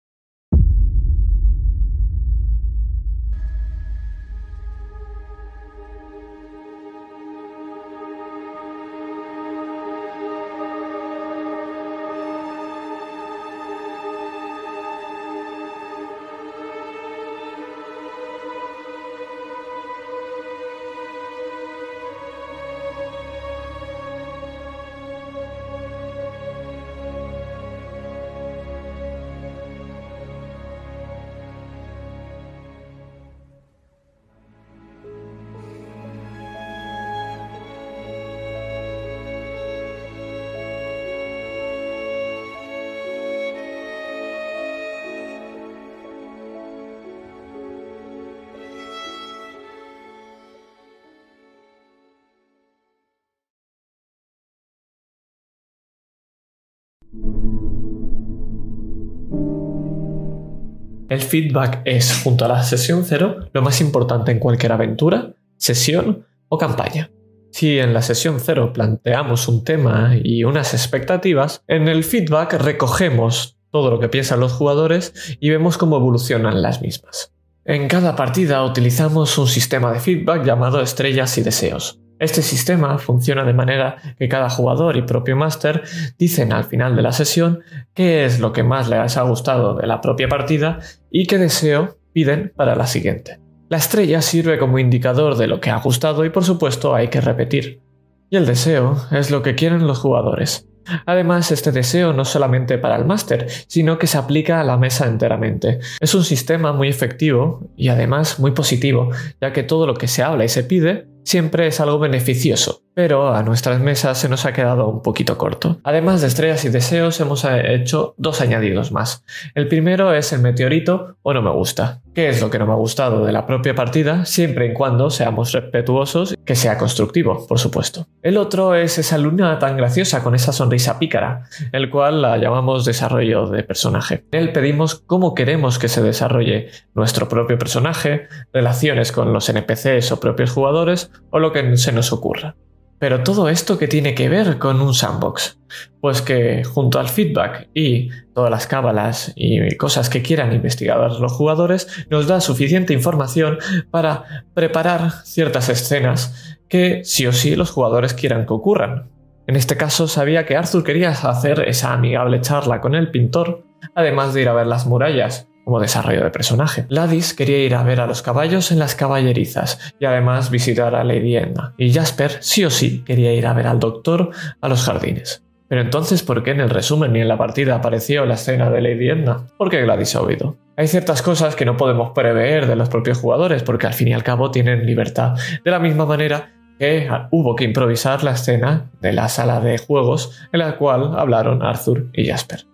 El 61.07 61.21
feedback 61.21 61.81
es, 61.85 62.21
junto 62.23 62.45
a 62.45 62.47
la 62.47 62.63
sesión 62.63 63.03
cero, 63.05 63.47
lo 63.53 63.61
más 63.61 63.79
importante 63.79 64.31
en 64.31 64.39
cualquier 64.39 64.71
aventura, 64.71 65.33
sesión 65.57 66.25
o 66.49 66.57
campaña. 66.57 67.11
Si 67.51 67.79
en 67.79 67.93
la 67.93 68.01
sesión 68.01 68.39
cero 68.39 68.73
planteamos 68.73 69.47
un 69.47 69.63
tema 69.63 70.15
y 70.21 70.43
unas 70.43 70.73
expectativas, 70.73 71.63
en 71.67 71.87
el 71.87 72.03
feedback 72.03 72.53
recogemos 72.53 73.57
todo 73.71 73.91
lo 73.91 73.99
que 73.99 74.09
piensan 74.09 74.39
los 74.39 74.53
jugadores 74.53 75.37
y 75.39 75.51
vemos 75.51 75.77
cómo 75.77 75.97
evolucionan 75.97 76.61
las 76.61 76.81
mismas. 76.81 77.33
En 77.65 77.87
cada 77.87 78.15
partida 78.15 78.63
utilizamos 78.63 79.37
un 79.37 79.47
sistema 79.47 79.91
de 79.91 79.99
feedback 79.99 80.43
llamado 80.43 80.81
estrellas 80.81 81.37
y 81.37 81.43
deseos. 81.43 81.99
Este 82.17 82.41
sistema 82.41 82.97
funciona 82.97 83.43
de 83.43 83.53
manera 83.53 83.97
que 84.17 84.29
cada 84.29 84.49
jugador 84.49 84.95
y 84.95 85.01
propio 85.01 85.35
máster 85.35 85.83
dicen 86.17 86.53
al 86.53 86.63
final 86.63 86.95
de 86.95 87.01
la 87.01 87.11
sesión 87.11 87.59
qué 87.93 88.25
es 88.25 88.39
lo 88.39 88.53
que 88.53 88.63
más 88.63 88.87
les 88.89 89.17
ha 89.17 89.23
gustado 89.23 89.75
de 89.75 89.85
la 89.85 89.99
propia 89.99 90.29
partida 90.29 90.79
y 91.11 91.25
qué 91.25 91.37
deseo 91.37 91.97
piden 92.13 92.53
para 92.55 92.75
la 92.75 92.87
siguiente. 92.87 93.39
La 93.67 93.77
estrella 93.77 94.21
sirve 94.21 94.57
como 94.57 94.79
indicador 94.79 95.35
de 95.35 95.47
lo 95.47 95.59
que 95.59 95.71
ha 95.71 95.79
gustado 95.79 96.23
y 96.23 96.29
por 96.29 96.45
supuesto 96.45 96.95
hay 96.95 97.09
que 97.09 97.19
repetir. 97.19 97.81
Y 98.29 98.37
el 98.37 98.45
deseo 98.45 98.97
es 99.11 99.29
lo 99.29 99.41
que 99.41 99.55
quieren 99.55 99.85
los 99.85 99.99
jugadores. 99.99 100.69
Además, 101.05 101.51
este 101.51 101.71
deseo 101.71 102.13
no 102.13 102.25
solamente 102.25 102.77
para 102.77 102.95
el 102.95 103.05
máster, 103.05 103.47
sino 103.67 103.97
que 103.97 104.07
se 104.07 104.19
aplica 104.19 104.61
a 104.61 104.63
la 104.63 104.77
mesa 104.77 105.07
enteramente. 105.07 105.79
Es 105.99 106.13
un 106.13 106.23
sistema 106.23 106.73
muy 106.73 106.87
efectivo 106.87 107.71
y 107.75 107.89
además 107.89 108.39
muy 108.39 108.51
positivo, 108.51 109.09
ya 109.41 109.51
que 109.51 109.63
todo 109.63 109.87
lo 109.87 109.95
que 109.95 110.07
se 110.07 110.21
habla 110.21 110.45
y 110.45 110.49
se 110.49 110.63
pide 110.63 111.07
siempre 111.25 111.67
es 111.67 111.81
algo 111.81 111.99
beneficioso, 111.99 112.84
pero 112.95 113.35
a 113.35 113.43
nuestras 113.43 113.79
mesas 113.79 114.17
se 114.17 114.29
nos 114.29 114.45
ha 114.45 114.53
quedado 114.53 114.87
un 114.87 115.03
poquito 115.03 115.37
corto. 115.37 115.79
Además 115.83 116.21
de 116.21 116.27
estrellas 116.27 116.65
y 116.65 116.69
deseos, 116.69 117.19
hemos 117.19 117.45
hecho 117.45 118.15
dos 118.17 118.41
añadidos 118.41 118.91
más. 118.91 119.23
El 119.53 119.67
primero 119.67 120.13
es 120.13 120.33
el 120.33 120.39
meteorito 120.39 121.17
o 121.21 121.33
no 121.33 121.41
me 121.41 121.51
gusta. 121.51 122.01
¿Qué 122.15 122.29
es 122.29 122.41
lo 122.41 122.49
que 122.49 122.57
no 122.57 122.65
me 122.65 122.71
ha 122.71 122.77
gustado 122.77 123.25
de 123.25 123.33
la 123.33 123.45
propia 123.45 123.75
partida? 123.75 124.23
Siempre 124.23 124.67
y 124.67 124.73
cuando 124.73 125.09
seamos 125.09 125.51
respetuosos, 125.51 126.33
que 126.45 126.55
sea 126.55 126.77
constructivo, 126.77 127.45
por 127.45 127.59
supuesto. 127.59 128.07
El 128.21 128.37
otro 128.37 128.73
es 128.73 128.97
esa 128.97 129.17
luna 129.17 129.59
tan 129.59 129.75
graciosa 129.75 130.23
con 130.23 130.33
esa 130.33 130.53
sonrisa 130.53 130.97
pícara, 130.97 131.43
el 131.73 131.89
cual 131.89 132.21
la 132.21 132.37
llamamos 132.37 132.85
desarrollo 132.85 133.47
de 133.47 133.63
personaje. 133.63 134.23
En 134.31 134.39
él 134.39 134.53
pedimos 134.53 134.95
cómo 134.95 135.35
queremos 135.35 135.77
que 135.77 135.89
se 135.89 136.01
desarrolle 136.01 136.69
nuestro 136.93 137.27
propio 137.27 137.57
personaje, 137.57 138.29
relaciones 138.53 139.11
con 139.11 139.33
los 139.33 139.49
NPCs 139.49 140.13
o 140.13 140.19
propios 140.21 140.51
jugadores, 140.51 141.11
o 141.31 141.39
lo 141.39 141.51
que 141.51 141.75
se 141.75 141.91
nos 141.91 142.13
ocurra. 142.13 142.55
Pero 142.97 143.23
todo 143.23 143.49
esto 143.49 143.77
que 143.77 143.87
tiene 143.87 144.15
que 144.15 144.29
ver 144.29 144.57
con 144.57 144.81
un 144.81 144.93
sandbox, 144.93 145.59
pues 145.99 146.21
que 146.21 146.63
junto 146.63 146.99
al 146.99 147.09
feedback 147.09 147.69
y 147.73 148.09
todas 148.33 148.49
las 148.49 148.67
cábalas 148.67 149.33
y 149.35 149.75
cosas 149.75 150.09
que 150.09 150.21
quieran 150.21 150.53
investigar 150.53 150.99
los 151.11 151.33
jugadores, 151.33 151.87
nos 152.09 152.27
da 152.27 152.39
suficiente 152.39 152.93
información 152.93 153.57
para 153.91 154.45
preparar 154.53 155.11
ciertas 155.25 155.67
escenas 155.69 156.57
que 156.69 157.03
sí 157.03 157.27
o 157.27 157.33
sí 157.33 157.55
los 157.55 157.71
jugadores 157.71 158.13
quieran 158.13 158.45
que 158.45 158.53
ocurran. 158.53 159.09
En 159.47 159.55
este 159.55 159.77
caso 159.77 160.07
sabía 160.07 160.45
que 160.45 160.55
Arthur 160.55 160.83
quería 160.83 161.09
hacer 161.09 161.61
esa 161.67 161.93
amigable 161.93 162.41
charla 162.41 162.81
con 162.81 162.95
el 162.95 163.11
pintor, 163.11 163.63
además 163.93 164.33
de 164.33 164.41
ir 164.41 164.49
a 164.49 164.53
ver 164.53 164.65
las 164.67 164.87
murallas, 164.87 165.47
como 165.65 165.81
desarrollo 165.81 166.23
de 166.23 166.29
personaje. 166.29 166.85
Ladis 166.87 167.33
quería 167.33 167.57
ir 167.57 167.75
a 167.75 167.83
ver 167.83 167.99
a 167.99 168.07
los 168.07 168.21
caballos 168.21 168.71
en 168.71 168.79
las 168.79 168.95
caballerizas 168.95 169.93
y 169.99 170.05
además 170.05 170.51
visitar 170.51 170.95
a 170.95 171.03
Lady 171.03 171.35
Edna. 171.35 171.73
Y 171.77 171.91
Jasper 171.91 172.37
sí 172.39 172.63
o 172.63 172.69
sí 172.69 173.03
quería 173.03 173.33
ir 173.33 173.47
a 173.47 173.53
ver 173.53 173.67
al 173.67 173.79
doctor 173.79 174.29
a 174.61 174.69
los 174.69 174.83
jardines. 174.85 175.43
Pero 175.67 175.81
entonces, 175.81 176.21
¿por 176.21 176.43
qué 176.43 176.51
en 176.51 176.59
el 176.59 176.69
resumen 176.69 177.13
ni 177.13 177.21
en 177.21 177.27
la 177.27 177.37
partida 177.37 177.75
apareció 177.75 178.25
la 178.25 178.35
escena 178.35 178.69
de 178.69 178.81
Lady 178.81 179.09
Edna? 179.09 179.47
Porque 179.57 179.81
Gladys 179.81 180.15
ha 180.15 180.21
oído. 180.21 180.55
Hay 180.77 180.87
ciertas 180.87 181.21
cosas 181.21 181.55
que 181.55 181.65
no 181.65 181.75
podemos 181.75 182.11
prever 182.11 182.67
de 182.67 182.75
los 182.75 182.89
propios 182.89 183.17
jugadores 183.17 183.63
porque 183.63 183.87
al 183.87 183.93
fin 183.93 184.09
y 184.09 184.13
al 184.13 184.23
cabo 184.23 184.51
tienen 184.51 184.85
libertad. 184.85 185.35
De 185.63 185.71
la 185.71 185.79
misma 185.79 186.05
manera 186.05 186.51
que 186.77 187.09
hubo 187.31 187.55
que 187.55 187.63
improvisar 187.63 188.23
la 188.23 188.31
escena 188.31 188.91
de 189.01 189.13
la 189.13 189.29
sala 189.29 189.59
de 189.61 189.77
juegos 189.77 190.39
en 190.51 190.59
la 190.59 190.77
cual 190.77 191.17
hablaron 191.17 191.63
Arthur 191.63 192.09
y 192.13 192.27
Jasper. 192.27 192.65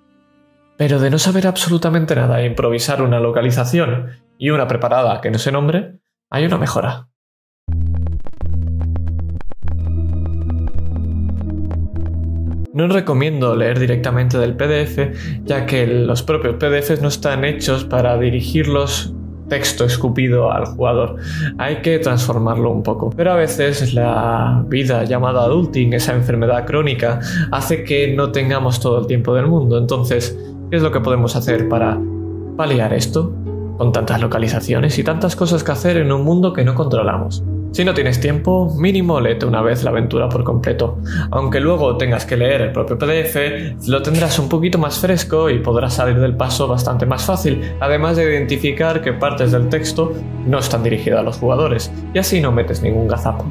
Pero 0.81 0.97
de 0.97 1.11
no 1.11 1.19
saber 1.19 1.45
absolutamente 1.45 2.15
nada 2.15 2.41
e 2.41 2.47
improvisar 2.47 3.03
una 3.03 3.19
localización 3.19 4.07
y 4.39 4.49
una 4.49 4.67
preparada 4.67 5.21
que 5.21 5.29
no 5.29 5.37
se 5.37 5.51
nombre, 5.51 5.99
hay 6.31 6.43
una 6.43 6.57
mejora. 6.57 7.07
No 12.73 12.87
recomiendo 12.87 13.55
leer 13.55 13.77
directamente 13.77 14.39
del 14.39 14.55
PDF, 14.55 15.43
ya 15.43 15.67
que 15.67 15.85
los 15.85 16.23
propios 16.23 16.55
PDFs 16.55 16.99
no 16.99 17.09
están 17.09 17.45
hechos 17.45 17.83
para 17.83 18.17
dirigirlos 18.17 19.13
texto 19.51 19.83
escupido 19.83 20.49
al 20.49 20.65
jugador. 20.65 21.17
Hay 21.57 21.81
que 21.81 21.99
transformarlo 21.99 22.71
un 22.71 22.83
poco. 22.83 23.09
Pero 23.09 23.33
a 23.33 23.35
veces 23.35 23.93
la 23.93 24.63
vida 24.67 25.03
llamada 25.03 25.43
adulting, 25.43 25.91
esa 25.91 26.13
enfermedad 26.13 26.65
crónica, 26.65 27.19
hace 27.51 27.83
que 27.83 28.15
no 28.15 28.31
tengamos 28.31 28.79
todo 28.79 29.01
el 29.01 29.07
tiempo 29.07 29.35
del 29.35 29.47
mundo. 29.47 29.77
Entonces, 29.77 30.37
¿Qué 30.71 30.77
es 30.77 30.83
lo 30.83 30.91
que 30.93 31.01
podemos 31.01 31.35
hacer 31.35 31.67
para 31.67 31.99
paliar 32.55 32.93
esto? 32.93 33.33
Con 33.77 33.91
tantas 33.91 34.21
localizaciones 34.21 34.97
y 34.97 35.03
tantas 35.03 35.35
cosas 35.35 35.65
que 35.65 35.73
hacer 35.73 35.97
en 35.97 36.13
un 36.13 36.23
mundo 36.23 36.53
que 36.53 36.63
no 36.63 36.75
controlamos. 36.75 37.43
Si 37.73 37.83
no 37.83 37.93
tienes 37.93 38.21
tiempo, 38.21 38.73
mínimo 38.77 39.19
léete 39.19 39.45
una 39.45 39.61
vez 39.61 39.83
la 39.83 39.89
aventura 39.89 40.29
por 40.29 40.45
completo. 40.45 40.99
Aunque 41.31 41.59
luego 41.59 41.97
tengas 41.97 42.25
que 42.25 42.37
leer 42.37 42.61
el 42.61 42.71
propio 42.71 42.97
PDF, 42.97 43.35
lo 43.89 44.01
tendrás 44.01 44.39
un 44.39 44.47
poquito 44.47 44.77
más 44.77 44.97
fresco 44.97 45.49
y 45.49 45.59
podrás 45.59 45.95
salir 45.95 46.17
del 46.17 46.37
paso 46.37 46.69
bastante 46.69 47.05
más 47.05 47.25
fácil, 47.25 47.61
además 47.81 48.15
de 48.15 48.31
identificar 48.31 49.01
que 49.01 49.11
partes 49.11 49.51
del 49.51 49.67
texto 49.67 50.13
no 50.47 50.59
están 50.59 50.83
dirigidas 50.83 51.19
a 51.19 51.23
los 51.23 51.35
jugadores, 51.35 51.91
y 52.13 52.19
así 52.19 52.39
no 52.39 52.53
metes 52.53 52.81
ningún 52.81 53.09
gazapo. 53.09 53.43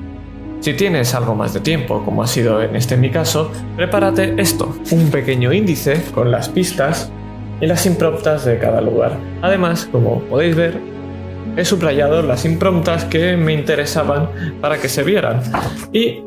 Si 0.61 0.75
tienes 0.75 1.14
algo 1.14 1.35
más 1.35 1.55
de 1.55 1.61
tiempo, 1.61 2.05
como 2.05 2.23
ha 2.23 2.26
sido 2.26 2.62
en 2.62 2.76
este 2.76 2.99
mi 2.99 3.09
caso, 3.11 3.50
prepárate 3.76 4.35
esto, 4.37 4.76
un 4.90 5.11
pequeño 5.11 5.55
índice 5.55 6.02
con 6.14 6.31
las 6.31 6.50
pistas 6.50 7.11
y 7.62 7.67
las 7.67 7.87
impromptas 7.87 8.45
de 8.45 8.59
cada 8.59 8.83
lugar. 8.83 9.17
Además, 9.40 9.88
como 9.90 10.21
podéis 10.21 10.57
ver, 10.57 10.79
he 11.57 11.64
subrayado 11.64 12.21
las 12.21 12.45
impromptas 12.45 13.07
que 13.07 13.38
me 13.38 13.55
interesaban 13.55 14.29
para 14.61 14.76
que 14.79 14.90
se 14.90 15.02
vieran 15.02 15.40
y 15.93 16.23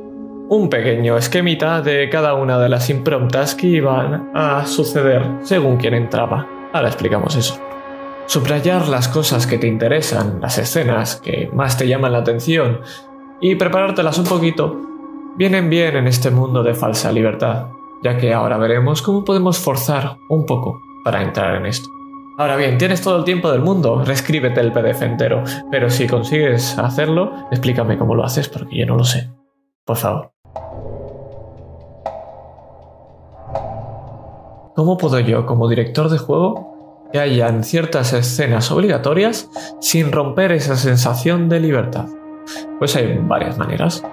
un 0.50 0.68
pequeño 0.68 1.16
esquemita 1.16 1.82
de 1.82 2.10
cada 2.10 2.34
una 2.34 2.58
de 2.58 2.70
las 2.70 2.90
impromptas 2.90 3.54
que 3.54 3.68
iban 3.68 4.32
a 4.34 4.66
suceder 4.66 5.22
según 5.44 5.78
quien 5.78 5.94
entraba. 5.94 6.48
Ahora 6.74 6.88
explicamos 6.88 7.36
eso. 7.36 7.62
Subrayar 8.26 8.88
las 8.88 9.10
cosas 9.10 9.46
que 9.46 9.60
te 9.60 9.68
interesan, 9.68 10.40
las 10.42 10.58
escenas 10.58 11.18
que 11.18 11.52
más 11.54 11.78
te 11.78 11.88
llaman 11.88 12.14
la 12.14 12.20
atención, 12.20 12.80
y 13.44 13.56
preparártelas 13.56 14.18
un 14.18 14.24
poquito 14.24 14.74
vienen 15.36 15.70
bien 15.70 15.98
en 15.98 16.08
este 16.08 16.32
mundo 16.32 16.64
de 16.64 16.74
falsa 16.74 17.12
libertad, 17.12 17.68
ya 18.02 18.18
que 18.18 18.34
ahora 18.34 18.58
veremos 18.58 19.02
cómo 19.02 19.26
podemos 19.26 19.58
forzar 19.60 20.16
un 20.30 20.46
poco 20.46 20.80
para 21.04 21.22
entrar 21.22 21.56
en 21.56 21.66
esto. 21.66 21.90
Ahora 22.38 22.56
bien, 22.56 22.78
tienes 22.78 23.02
todo 23.02 23.18
el 23.18 23.26
tiempo 23.26 23.52
del 23.52 23.60
mundo, 23.60 24.02
reescríbete 24.06 24.62
el 24.62 24.72
PDF 24.72 25.02
entero, 25.02 25.44
pero 25.70 25.90
si 25.90 26.08
consigues 26.08 26.80
hacerlo, 26.80 27.34
explícame 27.52 27.98
cómo 27.98 28.16
lo 28.16 28.24
haces 28.24 28.48
porque 28.48 28.78
yo 28.78 28.86
no 28.86 28.96
lo 28.96 29.04
sé. 29.04 29.30
Por 29.84 29.98
favor. 29.98 30.32
¿Cómo 34.74 34.98
puedo 34.98 35.20
yo, 35.20 35.46
como 35.46 35.68
director 35.68 36.10
de 36.10 36.18
juego, 36.18 37.10
que 37.12 37.20
hayan 37.20 37.66
ciertas 37.66 38.14
escenas 38.14 38.72
obligatorias 38.72 39.50
sin 39.82 40.14
romper 40.14 40.54
esa 40.54 40.78
sensación 40.78 41.50
de 41.50 41.60
libertad? 41.60 42.08
Pues 42.80 42.96
hay 42.96 43.18
varias 43.22 43.58
maneras. 43.58 44.04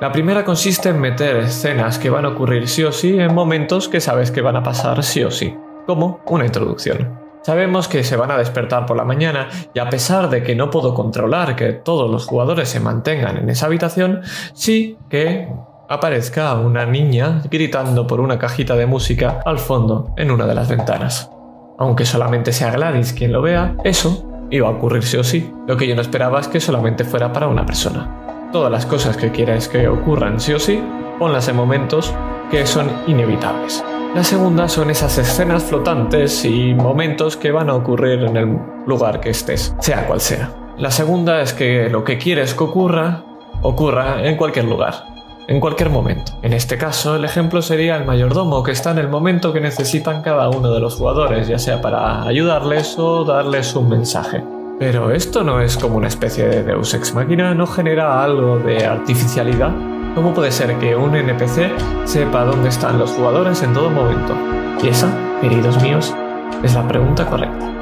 La 0.00 0.12
primera 0.12 0.44
consiste 0.44 0.90
en 0.90 1.00
meter 1.00 1.36
escenas 1.36 1.98
que 1.98 2.10
van 2.10 2.26
a 2.26 2.28
ocurrir 2.28 2.68
sí 2.68 2.84
o 2.84 2.92
sí 2.92 3.18
en 3.18 3.34
momentos 3.34 3.88
que 3.88 4.00
sabes 4.00 4.30
que 4.30 4.42
van 4.42 4.56
a 4.56 4.62
pasar 4.62 5.02
sí 5.02 5.24
o 5.24 5.30
sí, 5.30 5.54
como 5.86 6.20
una 6.26 6.44
introducción. 6.44 7.18
Sabemos 7.42 7.88
que 7.88 8.04
se 8.04 8.16
van 8.16 8.30
a 8.30 8.36
despertar 8.36 8.84
por 8.84 8.96
la 8.96 9.04
mañana 9.04 9.48
y 9.72 9.78
a 9.78 9.88
pesar 9.88 10.28
de 10.28 10.42
que 10.42 10.54
no 10.54 10.68
puedo 10.68 10.92
controlar 10.92 11.56
que 11.56 11.72
todos 11.72 12.10
los 12.10 12.26
jugadores 12.26 12.68
se 12.68 12.80
mantengan 12.80 13.38
en 13.38 13.48
esa 13.48 13.66
habitación, 13.66 14.20
sí 14.52 14.98
que 15.08 15.48
aparezca 15.88 16.54
una 16.56 16.84
niña 16.84 17.40
gritando 17.50 18.06
por 18.06 18.20
una 18.20 18.38
cajita 18.38 18.76
de 18.76 18.86
música 18.86 19.40
al 19.46 19.58
fondo 19.58 20.12
en 20.16 20.30
una 20.30 20.46
de 20.46 20.54
las 20.54 20.68
ventanas. 20.68 21.30
Aunque 21.78 22.04
solamente 22.04 22.52
sea 22.52 22.70
Gladys 22.70 23.12
quien 23.12 23.32
lo 23.32 23.40
vea, 23.40 23.76
eso 23.84 24.28
Iba 24.50 24.68
a 24.68 24.72
ocurrir 24.72 25.02
sí 25.02 25.16
o 25.16 25.24
sí. 25.24 25.52
Lo 25.66 25.76
que 25.76 25.86
yo 25.86 25.94
no 25.94 26.02
esperaba 26.02 26.40
es 26.40 26.48
que 26.48 26.60
solamente 26.60 27.04
fuera 27.04 27.32
para 27.32 27.48
una 27.48 27.66
persona. 27.66 28.48
Todas 28.52 28.70
las 28.70 28.86
cosas 28.86 29.16
que 29.16 29.32
quieras 29.32 29.68
que 29.68 29.88
ocurran 29.88 30.40
sí 30.40 30.52
o 30.52 30.58
sí, 30.58 30.80
ponlas 31.18 31.48
en 31.48 31.56
momentos 31.56 32.14
que 32.50 32.66
son 32.66 32.90
inevitables. 33.06 33.84
La 34.14 34.24
segunda 34.24 34.68
son 34.68 34.90
esas 34.90 35.18
escenas 35.18 35.64
flotantes 35.64 36.44
y 36.44 36.74
momentos 36.74 37.36
que 37.36 37.50
van 37.50 37.68
a 37.68 37.74
ocurrir 37.74 38.22
en 38.22 38.36
el 38.36 38.58
lugar 38.86 39.20
que 39.20 39.30
estés, 39.30 39.74
sea 39.80 40.06
cual 40.06 40.20
sea. 40.20 40.50
La 40.78 40.90
segunda 40.90 41.42
es 41.42 41.52
que 41.52 41.90
lo 41.90 42.04
que 42.04 42.16
quieres 42.16 42.54
que 42.54 42.64
ocurra, 42.64 43.24
ocurra 43.62 44.26
en 44.26 44.36
cualquier 44.36 44.66
lugar. 44.66 45.15
En 45.48 45.60
cualquier 45.60 45.90
momento. 45.90 46.32
En 46.42 46.52
este 46.52 46.76
caso, 46.76 47.16
el 47.16 47.24
ejemplo 47.24 47.62
sería 47.62 47.96
el 47.96 48.04
mayordomo, 48.04 48.62
que 48.62 48.72
está 48.72 48.90
en 48.90 48.98
el 48.98 49.08
momento 49.08 49.52
que 49.52 49.60
necesitan 49.60 50.22
cada 50.22 50.48
uno 50.48 50.72
de 50.72 50.80
los 50.80 50.94
jugadores, 50.94 51.48
ya 51.48 51.58
sea 51.58 51.80
para 51.80 52.22
ayudarles 52.22 52.98
o 52.98 53.24
darles 53.24 53.74
un 53.74 53.88
mensaje. 53.88 54.42
Pero 54.78 55.10
esto 55.10 55.42
no 55.42 55.60
es 55.60 55.76
como 55.76 55.96
una 55.96 56.08
especie 56.08 56.46
de 56.46 56.62
Deus 56.62 56.92
Ex 56.92 57.14
Machina, 57.14 57.54
no 57.54 57.66
genera 57.66 58.22
algo 58.22 58.58
de 58.58 58.84
artificialidad. 58.84 59.70
¿Cómo 60.14 60.34
puede 60.34 60.50
ser 60.50 60.78
que 60.78 60.96
un 60.96 61.14
NPC 61.14 61.70
sepa 62.04 62.44
dónde 62.44 62.68
están 62.68 62.98
los 62.98 63.10
jugadores 63.10 63.62
en 63.62 63.72
todo 63.72 63.90
momento? 63.90 64.34
Y 64.82 64.88
esa, 64.88 65.10
queridos 65.40 65.80
míos, 65.82 66.14
es 66.62 66.74
la 66.74 66.86
pregunta 66.86 67.26
correcta. 67.26 67.75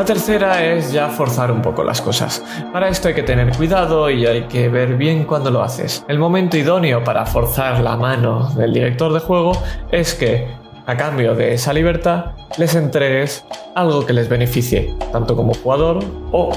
La 0.00 0.06
tercera 0.06 0.64
es 0.64 0.92
ya 0.92 1.10
forzar 1.10 1.52
un 1.52 1.60
poco 1.60 1.84
las 1.84 2.00
cosas. 2.00 2.42
Para 2.72 2.88
esto 2.88 3.08
hay 3.08 3.14
que 3.14 3.22
tener 3.22 3.54
cuidado 3.54 4.08
y 4.08 4.24
hay 4.24 4.44
que 4.44 4.70
ver 4.70 4.96
bien 4.96 5.24
cuando 5.24 5.50
lo 5.50 5.62
haces. 5.62 6.06
El 6.08 6.18
momento 6.18 6.56
idóneo 6.56 7.04
para 7.04 7.26
forzar 7.26 7.80
la 7.80 7.98
mano 7.98 8.48
del 8.54 8.72
director 8.72 9.12
de 9.12 9.20
juego 9.20 9.52
es 9.92 10.14
que, 10.14 10.48
a 10.86 10.96
cambio 10.96 11.34
de 11.34 11.52
esa 11.52 11.74
libertad, 11.74 12.32
les 12.56 12.74
entregues 12.76 13.44
algo 13.74 14.06
que 14.06 14.14
les 14.14 14.30
beneficie, 14.30 14.96
tanto 15.12 15.36
como 15.36 15.52
jugador 15.52 16.02
o 16.32 16.50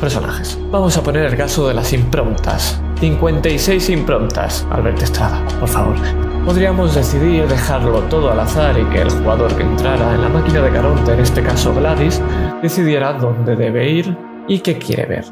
personajes. 0.00 0.58
Vamos 0.70 0.96
a 0.96 1.02
poner 1.02 1.26
el 1.26 1.36
caso 1.36 1.68
de 1.68 1.74
las 1.74 1.92
improntas. 1.92 2.80
56 3.00 3.90
improntas, 3.90 4.66
Albert 4.70 5.02
Estrada, 5.02 5.44
por 5.60 5.68
favor. 5.68 5.96
Podríamos 6.46 6.94
decidir 6.94 7.48
dejarlo 7.48 7.98
todo 8.02 8.30
al 8.30 8.38
azar 8.38 8.78
y 8.78 8.84
que 8.84 9.02
el 9.02 9.10
jugador 9.10 9.52
que 9.56 9.64
entrara 9.64 10.14
en 10.14 10.22
la 10.22 10.28
máquina 10.28 10.62
de 10.62 10.70
Caronte, 10.70 11.12
en 11.12 11.18
este 11.18 11.42
caso 11.42 11.74
Gladys, 11.74 12.22
decidiera 12.66 13.12
dónde 13.12 13.54
debe 13.54 13.88
ir 13.88 14.16
y 14.48 14.58
qué 14.58 14.76
quiere 14.76 15.06
ver. 15.06 15.24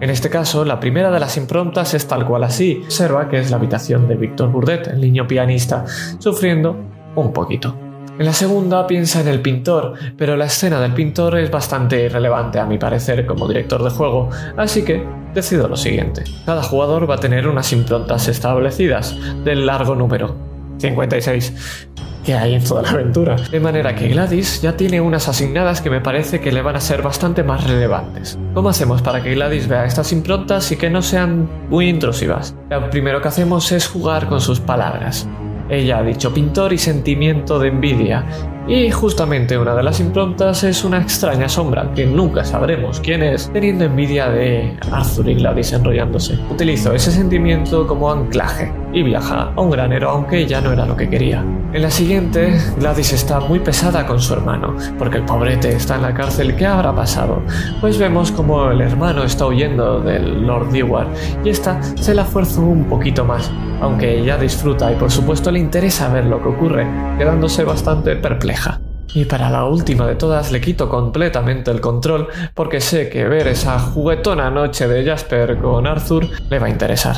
En 0.00 0.10
este 0.10 0.28
caso, 0.28 0.64
la 0.64 0.80
primera 0.80 1.10
de 1.12 1.20
las 1.20 1.36
improntas 1.36 1.94
es 1.94 2.08
tal 2.08 2.26
cual 2.26 2.42
así. 2.42 2.82
Observa 2.84 3.28
que 3.28 3.38
es 3.38 3.50
la 3.50 3.58
habitación 3.58 4.08
de 4.08 4.16
Víctor 4.16 4.50
Burdett, 4.50 4.88
el 4.88 5.00
niño 5.00 5.26
pianista, 5.28 5.84
sufriendo 6.18 6.76
un 7.14 7.32
poquito. 7.32 7.76
En 8.18 8.26
la 8.26 8.32
segunda 8.32 8.88
piensa 8.88 9.20
en 9.20 9.28
el 9.28 9.40
pintor, 9.40 9.94
pero 10.16 10.36
la 10.36 10.46
escena 10.46 10.80
del 10.80 10.94
pintor 10.94 11.38
es 11.38 11.48
bastante 11.48 12.04
irrelevante 12.04 12.58
a 12.58 12.66
mi 12.66 12.76
parecer 12.76 13.24
como 13.24 13.46
director 13.46 13.82
de 13.82 13.90
juego, 13.90 14.30
así 14.56 14.84
que 14.84 15.06
decido 15.32 15.68
lo 15.68 15.76
siguiente. 15.76 16.24
Cada 16.44 16.62
jugador 16.62 17.08
va 17.08 17.14
a 17.14 17.18
tener 17.18 17.46
unas 17.46 17.72
improntas 17.72 18.26
establecidas, 18.26 19.16
del 19.44 19.64
largo 19.64 19.94
número, 19.94 20.36
56, 20.78 21.88
que 22.24 22.34
hay 22.34 22.54
en 22.54 22.64
toda 22.64 22.82
la 22.82 22.90
aventura. 22.90 23.36
De 23.36 23.60
manera 23.60 23.94
que 23.94 24.08
Gladys 24.08 24.62
ya 24.62 24.76
tiene 24.76 25.00
unas 25.00 25.28
asignadas 25.28 25.80
que 25.80 25.90
me 25.90 26.00
parece 26.00 26.40
que 26.40 26.50
le 26.50 26.62
van 26.62 26.76
a 26.76 26.80
ser 26.80 27.02
bastante 27.02 27.42
más 27.42 27.64
relevantes. 27.64 28.38
¿Cómo 28.54 28.70
hacemos 28.70 29.02
para 29.02 29.22
que 29.22 29.34
Gladys 29.34 29.68
vea 29.68 29.84
estas 29.84 30.10
improntas 30.12 30.72
y 30.72 30.76
que 30.76 30.90
no 30.90 31.02
sean 31.02 31.48
muy 31.68 31.88
intrusivas? 31.88 32.56
Lo 32.70 32.90
primero 32.90 33.20
que 33.20 33.28
hacemos 33.28 33.70
es 33.72 33.86
jugar 33.86 34.28
con 34.28 34.40
sus 34.40 34.60
palabras. 34.60 35.28
Ella 35.68 35.98
ha 35.98 36.02
dicho 36.02 36.32
pintor 36.32 36.72
y 36.72 36.78
sentimiento 36.78 37.58
de 37.58 37.68
envidia, 37.68 38.24
y 38.66 38.90
justamente 38.90 39.58
una 39.58 39.74
de 39.74 39.82
las 39.82 40.00
improntas 40.00 40.64
es 40.64 40.84
una 40.84 41.00
extraña 41.00 41.48
sombra 41.48 41.92
que 41.94 42.06
nunca 42.06 42.44
sabremos 42.44 43.00
quién 43.00 43.22
es, 43.22 43.50
teniendo 43.52 43.84
envidia 43.84 44.28
de 44.30 44.76
Arthur 44.90 45.28
y 45.28 45.34
Gladys 45.34 45.72
enrollándose. 45.72 46.38
Utilizo 46.50 46.94
ese 46.94 47.10
sentimiento 47.10 47.86
como 47.86 48.10
anclaje 48.10 48.72
y 48.92 49.02
viaja 49.02 49.52
a 49.54 49.60
un 49.60 49.70
granero 49.70 50.10
aunque 50.10 50.46
ya 50.46 50.60
no 50.60 50.72
era 50.72 50.86
lo 50.86 50.96
que 50.96 51.10
quería. 51.10 51.44
En 51.74 51.82
la 51.82 51.90
siguiente, 51.90 52.56
Gladys 52.78 53.12
está 53.12 53.40
muy 53.40 53.58
pesada 53.58 54.06
con 54.06 54.20
su 54.20 54.32
hermano, 54.32 54.76
porque 54.96 55.18
el 55.18 55.24
pobrete 55.24 55.74
está 55.74 55.96
en 55.96 56.02
la 56.02 56.14
cárcel. 56.14 56.54
¿Qué 56.54 56.64
habrá 56.64 56.94
pasado? 56.94 57.42
Pues 57.80 57.98
vemos 57.98 58.30
como 58.30 58.70
el 58.70 58.80
hermano 58.80 59.24
está 59.24 59.46
huyendo 59.46 60.00
del 60.00 60.46
Lord 60.46 60.70
Dewar 60.70 61.08
y 61.44 61.48
esta 61.48 61.82
se 61.82 62.14
la 62.14 62.24
fuerza 62.24 62.60
un 62.60 62.84
poquito 62.84 63.24
más, 63.24 63.50
aunque 63.84 64.18
ella 64.18 64.38
disfruta 64.38 64.90
y 64.90 64.96
por 64.96 65.10
supuesto 65.10 65.50
le 65.50 65.58
interesa 65.58 66.08
ver 66.08 66.24
lo 66.24 66.42
que 66.42 66.48
ocurre, 66.48 66.86
quedándose 67.18 67.64
bastante 67.64 68.16
perpleja. 68.16 68.80
Y 69.14 69.26
para 69.26 69.50
la 69.50 69.66
última 69.66 70.06
de 70.06 70.16
todas 70.16 70.50
le 70.50 70.60
quito 70.60 70.88
completamente 70.88 71.70
el 71.70 71.80
control 71.80 72.28
porque 72.54 72.80
sé 72.80 73.10
que 73.10 73.28
ver 73.28 73.46
esa 73.46 73.78
juguetona 73.78 74.50
noche 74.50 74.88
de 74.88 75.04
Jasper 75.04 75.58
con 75.58 75.86
Arthur 75.86 76.28
le 76.48 76.58
va 76.58 76.66
a 76.66 76.70
interesar. 76.70 77.16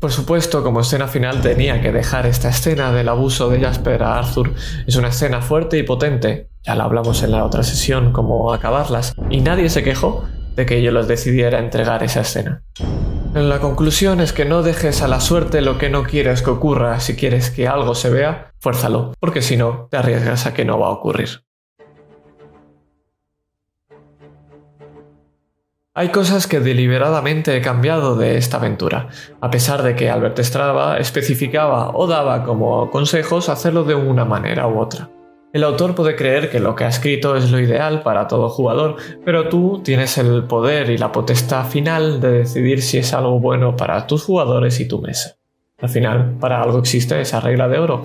Por 0.00 0.10
supuesto, 0.10 0.62
como 0.62 0.80
escena 0.80 1.08
final 1.08 1.42
tenía 1.42 1.80
que 1.82 1.92
dejar 1.92 2.24
esta 2.26 2.48
escena 2.48 2.90
del 2.92 3.08
abuso 3.08 3.50
de 3.50 3.60
Jasper 3.60 4.02
a 4.02 4.18
Arthur. 4.18 4.54
Es 4.86 4.96
una 4.96 5.08
escena 5.08 5.42
fuerte 5.42 5.76
y 5.76 5.82
potente. 5.82 6.48
Ya 6.62 6.74
la 6.74 6.84
hablamos 6.84 7.22
en 7.22 7.32
la 7.32 7.44
otra 7.44 7.64
sesión, 7.64 8.12
cómo 8.12 8.52
acabarlas. 8.52 9.14
Y 9.28 9.40
nadie 9.40 9.68
se 9.68 9.82
quejó 9.82 10.24
de 10.56 10.66
que 10.66 10.82
yo 10.82 10.90
les 10.92 11.08
decidiera 11.08 11.58
entregar 11.58 12.02
esa 12.02 12.20
escena. 12.20 12.62
La 13.38 13.60
conclusión 13.60 14.20
es 14.20 14.32
que 14.32 14.44
no 14.44 14.64
dejes 14.64 15.00
a 15.00 15.06
la 15.06 15.20
suerte 15.20 15.60
lo 15.60 15.78
que 15.78 15.88
no 15.88 16.02
quieres 16.02 16.42
que 16.42 16.50
ocurra. 16.50 16.98
Si 16.98 17.14
quieres 17.14 17.50
que 17.52 17.68
algo 17.68 17.94
se 17.94 18.10
vea, 18.10 18.50
fuérzalo, 18.58 19.14
porque 19.20 19.42
si 19.42 19.56
no, 19.56 19.86
te 19.92 19.96
arriesgas 19.96 20.46
a 20.46 20.54
que 20.54 20.64
no 20.64 20.80
va 20.80 20.88
a 20.88 20.90
ocurrir. 20.90 21.44
Hay 25.94 26.08
cosas 26.08 26.48
que 26.48 26.58
deliberadamente 26.58 27.56
he 27.56 27.60
cambiado 27.60 28.16
de 28.16 28.38
esta 28.38 28.56
aventura, 28.56 29.08
a 29.40 29.50
pesar 29.50 29.84
de 29.84 29.94
que 29.94 30.10
Albert 30.10 30.40
Estrada 30.40 30.98
especificaba 30.98 31.90
o 31.94 32.08
daba 32.08 32.42
como 32.42 32.90
consejos 32.90 33.48
hacerlo 33.48 33.84
de 33.84 33.94
una 33.94 34.24
manera 34.24 34.66
u 34.66 34.80
otra. 34.80 35.10
El 35.50 35.64
autor 35.64 35.94
puede 35.94 36.14
creer 36.14 36.50
que 36.50 36.60
lo 36.60 36.74
que 36.74 36.84
ha 36.84 36.88
escrito 36.88 37.34
es 37.34 37.50
lo 37.50 37.58
ideal 37.58 38.02
para 38.02 38.28
todo 38.28 38.50
jugador, 38.50 38.96
pero 39.24 39.48
tú 39.48 39.80
tienes 39.82 40.18
el 40.18 40.44
poder 40.44 40.90
y 40.90 40.98
la 40.98 41.10
potestad 41.10 41.64
final 41.66 42.20
de 42.20 42.32
decidir 42.32 42.82
si 42.82 42.98
es 42.98 43.14
algo 43.14 43.40
bueno 43.40 43.74
para 43.74 44.06
tus 44.06 44.24
jugadores 44.24 44.78
y 44.78 44.86
tu 44.86 45.00
mesa. 45.00 45.38
Al 45.80 45.88
final, 45.88 46.36
para 46.38 46.62
algo 46.62 46.78
existe 46.78 47.18
esa 47.18 47.40
regla 47.40 47.66
de 47.66 47.78
oro. 47.78 48.02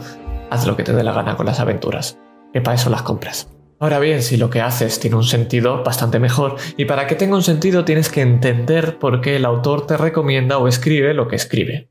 Haz 0.50 0.66
lo 0.66 0.78
que 0.78 0.84
te 0.84 0.94
dé 0.94 1.04
la 1.04 1.12
gana 1.12 1.36
con 1.36 1.46
las 1.46 1.60
aventuras, 1.60 2.18
que 2.54 2.62
para 2.62 2.76
eso 2.76 2.90
las 2.90 3.02
compras. 3.02 3.50
Ahora 3.78 4.00
bien, 4.00 4.22
si 4.22 4.38
lo 4.38 4.50
que 4.50 4.62
haces 4.62 5.02
tiene 5.02 5.18
un 5.18 5.26
sentido, 5.26 5.84
bastante 5.84 6.20
mejor, 6.20 6.56
y 6.78 6.86
para 6.86 7.08
que 7.08 7.16
tenga 7.16 7.36
un 7.36 7.44
sentido 7.44 7.84
tienes 7.84 8.08
que 8.08 8.22
entender 8.22 9.00
por 9.00 9.20
qué 9.20 9.36
el 9.36 9.44
autor 9.44 9.86
te 9.86 9.98
recomienda 9.98 10.60
o 10.60 10.70
escribe 10.70 11.14
lo 11.14 11.28
que 11.28 11.36
escribe. 11.36 11.90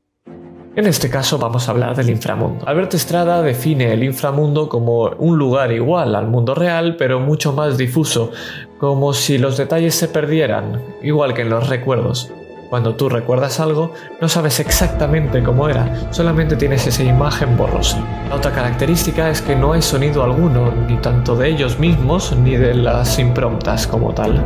En 0.75 0.87
este 0.87 1.07
caso 1.07 1.37
vamos 1.37 1.67
a 1.67 1.71
hablar 1.71 1.95
del 1.95 2.09
inframundo. 2.09 2.67
Albert 2.67 2.95
Estrada 2.95 3.43
define 3.43 3.93
el 3.93 4.03
inframundo 4.03 4.69
como 4.69 5.03
un 5.19 5.37
lugar 5.37 5.71
igual 5.71 6.15
al 6.15 6.27
mundo 6.27 6.55
real, 6.55 6.95
pero 6.97 7.19
mucho 7.19 7.53
más 7.53 7.77
difuso, 7.77 8.31
como 8.79 9.13
si 9.13 9.37
los 9.37 9.55
detalles 9.55 9.93
se 9.93 10.07
perdieran, 10.07 10.81
igual 11.03 11.35
que 11.35 11.43
en 11.43 11.51
los 11.51 11.69
recuerdos. 11.69 12.31
Cuando 12.71 12.95
tú 12.95 13.07
recuerdas 13.07 13.59
algo, 13.59 13.93
no 14.19 14.27
sabes 14.27 14.59
exactamente 14.59 15.43
cómo 15.43 15.69
era, 15.69 16.11
solamente 16.11 16.55
tienes 16.55 16.87
esa 16.87 17.03
imagen 17.03 17.55
borrosa. 17.55 18.03
La 18.29 18.37
otra 18.37 18.51
característica 18.51 19.29
es 19.29 19.43
que 19.43 19.55
no 19.55 19.73
hay 19.73 19.83
sonido 19.83 20.23
alguno, 20.23 20.73
ni 20.87 20.97
tanto 20.97 21.35
de 21.35 21.49
ellos 21.49 21.77
mismos 21.77 22.35
ni 22.35 22.57
de 22.57 22.73
las 22.73 23.19
improntas 23.19 23.85
como 23.85 24.11
tal. 24.15 24.43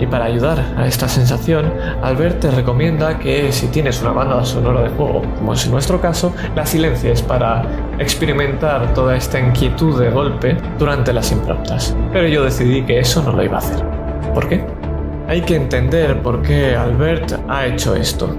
Y 0.00 0.06
para 0.06 0.24
ayudar 0.24 0.58
a 0.78 0.86
esta 0.86 1.08
sensación, 1.08 1.72
Albert 2.02 2.40
te 2.40 2.50
recomienda 2.50 3.18
que 3.18 3.52
si 3.52 3.66
tienes 3.68 4.00
una 4.00 4.12
banda 4.12 4.42
sonora 4.44 4.82
de 4.82 4.88
juego, 4.88 5.22
como 5.36 5.52
es 5.52 5.68
nuestro 5.68 6.00
caso, 6.00 6.32
la 6.56 6.64
silencies 6.64 7.20
para 7.20 7.62
experimentar 7.98 8.94
toda 8.94 9.14
esta 9.16 9.38
inquietud 9.38 10.00
de 10.00 10.10
golpe 10.10 10.56
durante 10.78 11.12
las 11.12 11.30
improntas. 11.32 11.94
Pero 12.12 12.28
yo 12.28 12.44
decidí 12.44 12.82
que 12.82 12.98
eso 12.98 13.22
no 13.22 13.32
lo 13.32 13.44
iba 13.44 13.56
a 13.56 13.58
hacer. 13.58 13.84
¿Por 14.32 14.48
qué? 14.48 14.79
Hay 15.30 15.42
que 15.42 15.54
entender 15.54 16.20
por 16.22 16.42
qué 16.42 16.74
Albert 16.74 17.34
ha 17.48 17.64
hecho 17.64 17.94
esto. 17.94 18.36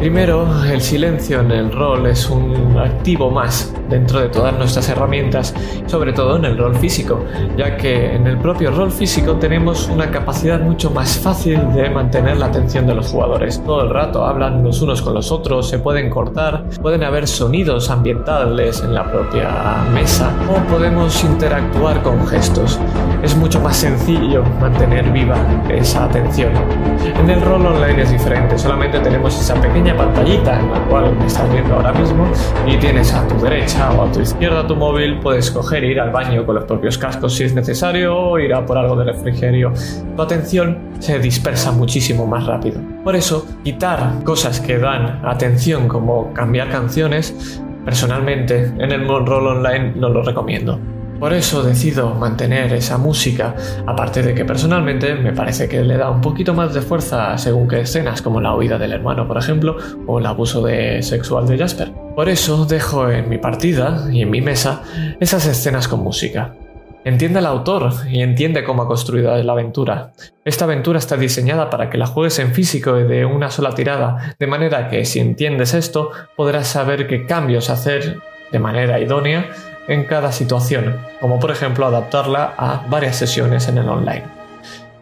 Primero, 0.00 0.44
el 0.64 0.80
silencio 0.80 1.38
en 1.38 1.52
el 1.52 1.70
rol 1.70 2.04
es 2.06 2.28
un 2.28 2.76
activo 2.76 3.30
más 3.30 3.72
dentro 3.88 4.18
de 4.18 4.28
todas 4.28 4.52
nuestras 4.58 4.88
herramientas, 4.88 5.54
sobre 5.86 6.12
todo 6.12 6.36
en 6.36 6.44
el 6.46 6.58
rol 6.58 6.74
físico, 6.74 7.24
ya 7.56 7.76
que 7.76 8.16
en 8.16 8.26
el 8.26 8.38
propio 8.38 8.72
rol 8.72 8.90
físico 8.90 9.36
tenemos 9.36 9.86
una 9.86 10.10
capacidad 10.10 10.60
mucho 10.60 10.90
más 10.90 11.16
fácil 11.16 11.60
de 11.74 11.88
mantener 11.90 12.38
la 12.38 12.46
atención 12.46 12.88
de 12.88 12.96
los 12.96 13.12
jugadores. 13.12 13.62
Todo 13.64 13.82
el 13.82 13.90
rato 13.90 14.26
hablan 14.26 14.64
los 14.64 14.82
unos 14.82 15.00
con 15.00 15.14
los 15.14 15.30
otros, 15.30 15.68
se 15.68 15.78
pueden 15.78 16.10
cortar, 16.10 16.64
pueden 16.82 17.04
haber 17.04 17.28
sonidos 17.28 17.88
ambientales 17.88 18.82
en 18.82 18.94
la 18.94 19.08
propia 19.08 19.84
mesa 19.94 20.32
o 20.50 20.56
podemos 20.68 21.22
interactuar 21.22 22.02
con 22.02 22.26
gestos. 22.26 22.80
Es 23.22 23.36
mucho 23.36 23.60
más 23.60 23.76
sencillo 23.76 24.42
mantener 24.60 25.08
viva 25.12 25.36
esa 25.68 26.06
atención 26.06 26.31
en 26.40 27.28
el 27.28 27.42
rol 27.42 27.66
online 27.66 28.02
es 28.02 28.10
diferente, 28.10 28.56
solamente 28.56 28.98
tenemos 29.00 29.38
esa 29.38 29.54
pequeña 29.60 29.94
pantallita 29.94 30.58
en 30.58 30.70
la 30.70 30.80
cual 30.86 31.14
estás 31.26 31.50
viendo 31.52 31.74
ahora 31.74 31.92
mismo 31.92 32.26
y 32.66 32.78
tienes 32.78 33.12
a 33.12 33.26
tu 33.28 33.38
derecha 33.38 33.90
o 33.92 34.04
a 34.04 34.12
tu 34.12 34.20
izquierda 34.20 34.66
tu 34.66 34.74
móvil, 34.74 35.18
puedes 35.18 35.50
coger 35.50 35.84
e 35.84 35.88
ir 35.88 36.00
al 36.00 36.10
baño 36.10 36.46
con 36.46 36.54
los 36.54 36.64
propios 36.64 36.96
cascos 36.96 37.34
si 37.34 37.44
es 37.44 37.54
necesario 37.54 38.16
o 38.16 38.38
ir 38.38 38.54
a 38.54 38.64
por 38.64 38.78
algo 38.78 38.96
de 38.96 39.12
refrigerio. 39.12 39.72
Tu 40.16 40.22
atención 40.22 40.78
se 41.00 41.18
dispersa 41.18 41.70
muchísimo 41.70 42.26
más 42.26 42.46
rápido. 42.46 42.80
Por 43.04 43.14
eso, 43.14 43.46
quitar 43.62 44.24
cosas 44.24 44.58
que 44.60 44.78
dan 44.78 45.20
atención 45.26 45.86
como 45.86 46.32
cambiar 46.32 46.70
canciones, 46.70 47.60
personalmente 47.84 48.72
en 48.78 48.90
el 48.90 49.06
rol 49.06 49.46
online 49.46 49.92
no 49.96 50.08
lo 50.08 50.22
recomiendo. 50.22 50.78
Por 51.22 51.32
eso 51.32 51.62
decido 51.62 52.16
mantener 52.16 52.72
esa 52.72 52.98
música, 52.98 53.54
aparte 53.86 54.24
de 54.24 54.34
que 54.34 54.44
personalmente 54.44 55.14
me 55.14 55.32
parece 55.32 55.68
que 55.68 55.84
le 55.84 55.96
da 55.96 56.10
un 56.10 56.20
poquito 56.20 56.52
más 56.52 56.74
de 56.74 56.82
fuerza 56.82 57.38
según 57.38 57.68
que 57.68 57.82
escenas 57.82 58.22
como 58.22 58.40
la 58.40 58.56
huida 58.56 58.76
del 58.76 58.90
hermano, 58.90 59.28
por 59.28 59.38
ejemplo, 59.38 59.76
o 60.08 60.18
el 60.18 60.26
abuso 60.26 60.62
de 60.62 61.00
sexual 61.00 61.46
de 61.46 61.58
Jasper. 61.58 61.92
Por 62.16 62.28
eso 62.28 62.66
dejo 62.66 63.08
en 63.08 63.28
mi 63.28 63.38
partida 63.38 64.08
y 64.10 64.22
en 64.22 64.30
mi 64.30 64.40
mesa 64.40 64.82
esas 65.20 65.46
escenas 65.46 65.86
con 65.86 66.00
música. 66.00 66.56
Entiende 67.04 67.38
al 67.38 67.46
autor 67.46 67.92
y 68.10 68.20
entiende 68.20 68.64
cómo 68.64 68.82
ha 68.82 68.88
construido 68.88 69.40
la 69.40 69.52
aventura. 69.52 70.14
Esta 70.44 70.64
aventura 70.64 70.98
está 70.98 71.16
diseñada 71.16 71.70
para 71.70 71.88
que 71.88 71.98
la 71.98 72.08
juegues 72.08 72.40
en 72.40 72.52
físico 72.52 72.98
y 72.98 73.04
de 73.04 73.24
una 73.24 73.48
sola 73.48 73.76
tirada, 73.76 74.34
de 74.40 74.46
manera 74.48 74.88
que 74.88 75.04
si 75.04 75.20
entiendes 75.20 75.72
esto 75.72 76.10
podrás 76.34 76.66
saber 76.66 77.06
qué 77.06 77.26
cambios 77.26 77.70
hacer 77.70 78.18
de 78.50 78.58
manera 78.58 78.98
idónea 78.98 79.46
en 79.88 80.04
cada 80.04 80.32
situación, 80.32 80.96
como 81.20 81.38
por 81.38 81.50
ejemplo 81.50 81.86
adaptarla 81.86 82.54
a 82.56 82.86
varias 82.88 83.16
sesiones 83.16 83.68
en 83.68 83.78
el 83.78 83.88
online. 83.88 84.24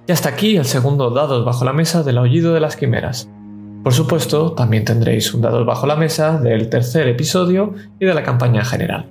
Y 0.07 0.13
hasta 0.13 0.29
aquí 0.29 0.57
el 0.57 0.65
segundo 0.65 1.11
Dados 1.11 1.45
bajo 1.45 1.65
la 1.65 1.73
mesa 1.73 2.03
del 2.03 2.19
aullido 2.19 2.55
de 2.55 2.61
las 2.61 2.77
quimeras. 2.77 3.29
Por 3.83 3.93
supuesto, 3.93 4.53
también 4.53 4.85
tendréis 4.85 5.33
un 5.33 5.41
Dados 5.41 5.65
bajo 5.65 5.87
la 5.87 5.97
mesa 5.97 6.39
del 6.39 6.69
tercer 6.69 7.09
episodio 7.09 7.75
y 7.99 8.07
de 8.07 8.15
la 8.15 8.23
campaña 8.23 8.65
general. 8.65 9.07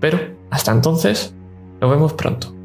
Pero, 0.00 0.18
hasta 0.50 0.72
entonces, 0.72 1.34
nos 1.80 1.90
vemos 1.90 2.12
pronto. 2.14 2.61